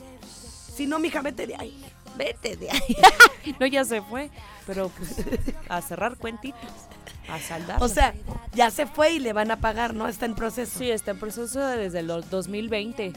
[0.75, 1.85] Si no, mija, vete de ahí.
[2.17, 2.97] Vete de ahí.
[3.59, 4.29] no, ya se fue.
[4.67, 5.15] Pero pues
[5.69, 6.59] a cerrar cuentitas.
[7.29, 7.81] A saldar.
[7.81, 8.13] O sea,
[8.53, 10.07] ya se fue y le van a pagar, ¿no?
[10.07, 10.79] Está en proceso.
[10.79, 13.13] Sí, está en proceso desde el 2020.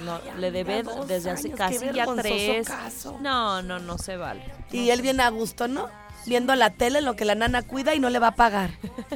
[0.00, 2.66] No, le debe desde hace años, casi ya tres.
[2.66, 3.18] caso.
[3.20, 4.42] No, no, no se vale.
[4.72, 5.88] Y él viene a gusto, ¿no?
[6.26, 8.70] Viendo la tele, lo que la nana cuida y no le va a pagar.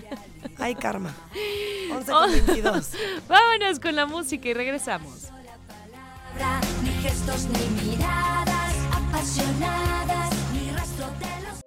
[0.59, 1.15] Ay, karma.
[1.93, 2.91] 11 con 22.
[3.29, 5.29] Vámonos con la música y regresamos.
[6.83, 11.61] Ni gestos ni miradas apasionadas, ni rastro de los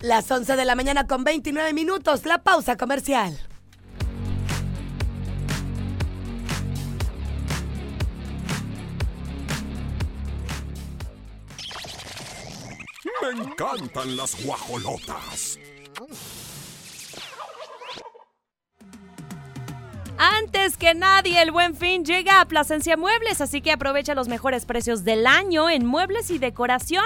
[0.00, 3.38] Las 11 de la mañana con 29 minutos, la pausa comercial.
[13.22, 15.58] Me encantan las guajolotas.
[20.18, 24.64] Antes que nadie, el buen fin llega a Plasencia Muebles, así que aprovecha los mejores
[24.64, 27.04] precios del año en muebles y decoración.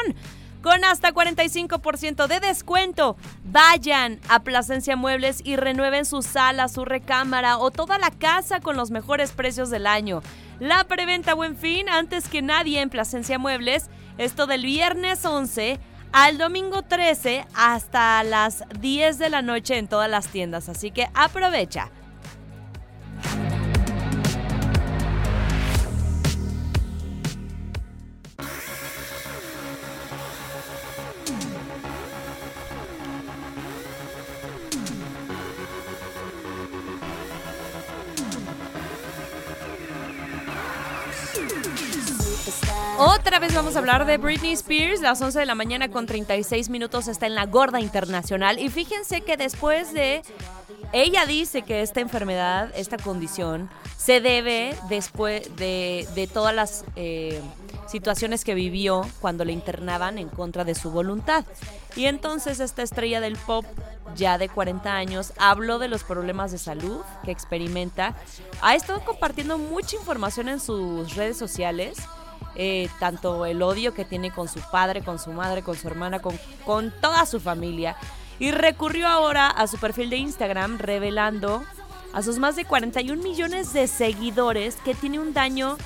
[0.62, 7.58] Con hasta 45% de descuento, vayan a Plasencia Muebles y renueven su sala, su recámara
[7.58, 10.22] o toda la casa con los mejores precios del año.
[10.58, 13.88] La preventa Buen Fin, antes que nadie en Plasencia Muebles,
[14.18, 15.78] esto del viernes 11
[16.12, 21.08] al domingo 13 hasta las 10 de la noche en todas las tiendas, así que
[21.14, 21.90] aprovecha.
[43.00, 45.00] Otra vez vamos a hablar de Britney Spears.
[45.00, 48.58] Las 11 de la mañana con 36 minutos está en la gorda internacional.
[48.58, 50.22] Y fíjense que después de...
[50.92, 57.40] Ella dice que esta enfermedad, esta condición, se debe después de, todas las eh,
[57.86, 61.44] situaciones que vivió cuando le internaban en contra de su voluntad.
[61.94, 63.64] Y entonces esta estrella del pop,
[64.16, 68.16] ya de 40 años, habló de los problemas de salud que experimenta.
[68.60, 71.98] Ha estado compartiendo mucha información en sus redes sociales
[72.54, 76.20] eh, tanto el odio que tiene con su padre, con su madre, con su hermana,
[76.20, 77.96] con, con toda su familia.
[78.38, 81.62] Y recurrió ahora a su perfil de Instagram revelando
[82.12, 85.76] a sus más de 41 millones de seguidores que tiene un daño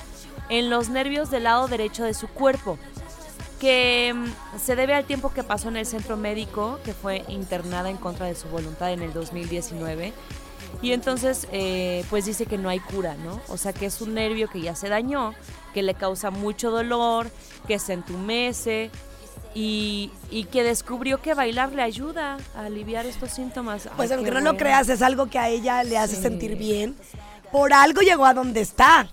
[0.49, 2.77] en los nervios del lado derecho de su cuerpo
[3.63, 7.89] que mm, se debe al tiempo que pasó en el centro médico, que fue internada
[7.89, 10.11] en contra de su voluntad en el 2019.
[10.81, 13.39] Y entonces, eh, pues dice que no hay cura, ¿no?
[13.47, 15.33] O sea, que es un nervio que ya se dañó,
[15.73, 17.31] que le causa mucho dolor,
[17.67, 18.91] que se entumece
[19.55, 23.87] y, y que descubrió que bailar le ayuda a aliviar estos síntomas.
[23.95, 26.21] Pues Ay, aunque no lo creas, es algo que a ella le hace Sí.
[26.21, 26.95] sentir bien.
[27.51, 29.07] Por algo llegó a donde está.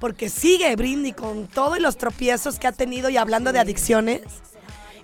[0.00, 4.22] Porque sigue Brindy con todos los tropiezos que ha tenido y hablando de adicciones.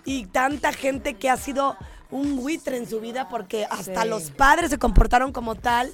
[0.05, 1.76] Y tanta gente que ha sido
[2.11, 4.08] un buitre en su vida porque hasta Sí.
[4.08, 5.92] los padres se comportaron como tal.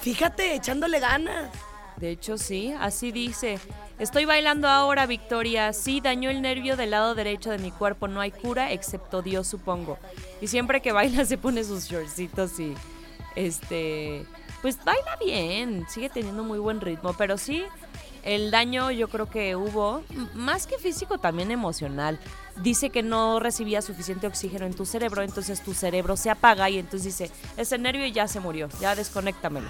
[0.00, 1.50] Fíjate, echándole ganas.
[1.96, 3.58] De hecho, sí, así dice.
[3.98, 5.72] Estoy bailando ahora, Victoria.
[5.72, 8.06] Sí, dañó el nervio del lado derecho de mi cuerpo.
[8.06, 9.98] No hay cura, excepto Dios, supongo.
[10.42, 12.74] Y siempre que baila se pone sus shortcitos y.
[13.34, 14.26] Este.
[14.62, 15.86] Pues baila bien.
[15.88, 17.14] Sigue teniendo muy buen ritmo.
[17.16, 17.64] Pero sí,
[18.22, 20.02] el daño yo creo que hubo.
[20.34, 22.18] Más que físico, también emocional.
[22.62, 25.22] Dice que no recibía suficiente oxígeno en tu cerebro.
[25.22, 28.68] Entonces tu cerebro se apaga y entonces dice: Ese nervio ya se murió.
[28.80, 29.68] Ya desconéctamelo.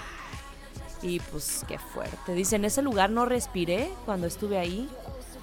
[1.02, 2.32] Y pues qué fuerte.
[2.32, 4.88] Dice, en ese lugar no respiré cuando estuve ahí.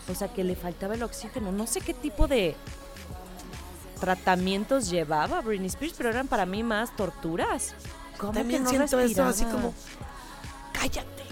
[0.10, 1.52] O sea que le faltaba el oxígeno.
[1.52, 2.56] No sé qué tipo de
[4.00, 7.74] tratamientos llevaba Britney Spears, pero eran para mí más torturas.
[8.18, 9.54] ¿Cómo También que no siento eso así respiraba?
[9.54, 9.74] como,
[10.74, 11.24] cállate.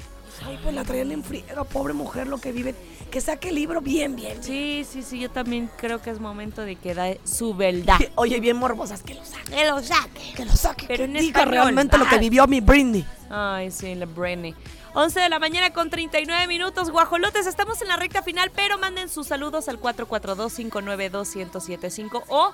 [0.45, 2.73] Ay, pues la traían en friega, pobre mujer, lo que vive.
[3.11, 4.41] Que saque el libro bien, bien.
[4.41, 7.97] Sí, sí, sí, yo también creo que es momento de que da su verdad.
[8.15, 9.51] Oye, bien morbosas, que lo saque.
[9.51, 10.33] Que lo saque.
[10.33, 11.63] Que lo saque, Pero que en diga español.
[11.65, 13.05] realmente lo que vivió mi Britney.
[13.29, 14.55] Ay, sí, la Britney.
[14.93, 16.89] 11 de la mañana con 39 minutos.
[16.89, 22.53] Guajolotes, estamos en la recta final, pero manden sus saludos al 442-592-1075 o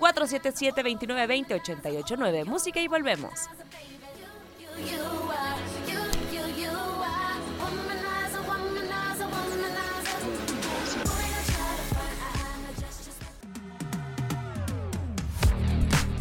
[0.00, 2.46] 477-2920-889.
[2.46, 3.32] Música y volvemos.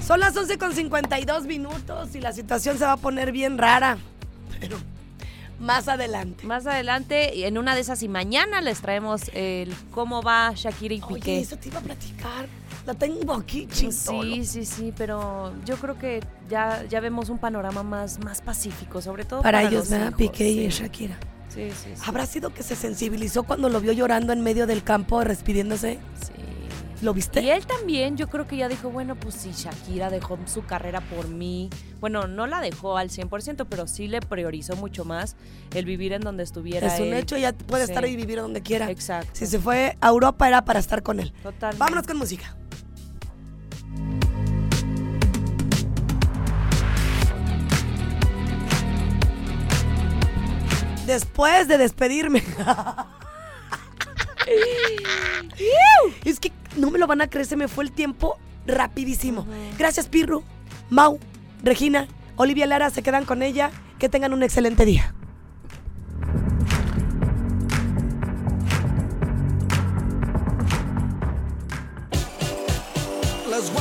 [0.08, 3.98] Son las 11 con 52 minutos y la situación se va a poner bien rara.
[4.58, 4.78] Pero
[5.60, 6.48] más adelante.
[6.48, 11.02] Más adelante, en una de esas y mañana les traemos el cómo va Shakira y
[11.02, 11.40] Oye, Piqué.
[11.42, 12.48] eso te iba a platicar.
[12.86, 13.92] La tengo aquí, chingón.
[13.92, 19.02] Sí, sí, sí, pero yo creo que ya, ya vemos un panorama más, más pacífico,
[19.02, 20.14] sobre todo Para, para, ellos, los ¿verdad?
[20.16, 20.70] Piqué y.
[20.70, 21.18] Shakira.
[21.50, 22.02] Sí, sí, sí.
[22.06, 26.00] ¿Habrá sido que se sensibilizó cuando lo vio llorando en medio del campo, despidiéndose?
[26.22, 26.47] Sí.
[27.02, 27.42] ¿Lo viste?
[27.42, 31.00] Y él también, yo creo que ya dijo, bueno, pues si Shakira dejó su carrera
[31.02, 31.70] por mí,
[32.00, 35.36] bueno, no la dejó al 100%, pero sí le priorizó mucho más
[35.76, 37.14] el vivir en donde estuviera Es un él.
[37.14, 37.92] hecho, ya puede Sí.
[37.92, 38.90] estar y vivir donde quiera.
[38.90, 39.30] Exacto.
[39.34, 41.32] Si se fue a Europa era para estar con él.
[41.44, 41.78] Totalmente.
[41.78, 42.56] Vámonos con música.
[51.06, 52.44] Después de despedirme.
[56.26, 59.46] es que no me lo van a creer, se me fue el tiempo rapidísimo.
[59.78, 60.44] Gracias, Pirru,
[60.90, 61.20] Mau,
[61.64, 63.72] Regina, Olivia Lara, se quedan con ella.
[63.98, 65.16] Que tengan un excelente día.
[73.50, 73.72] Las.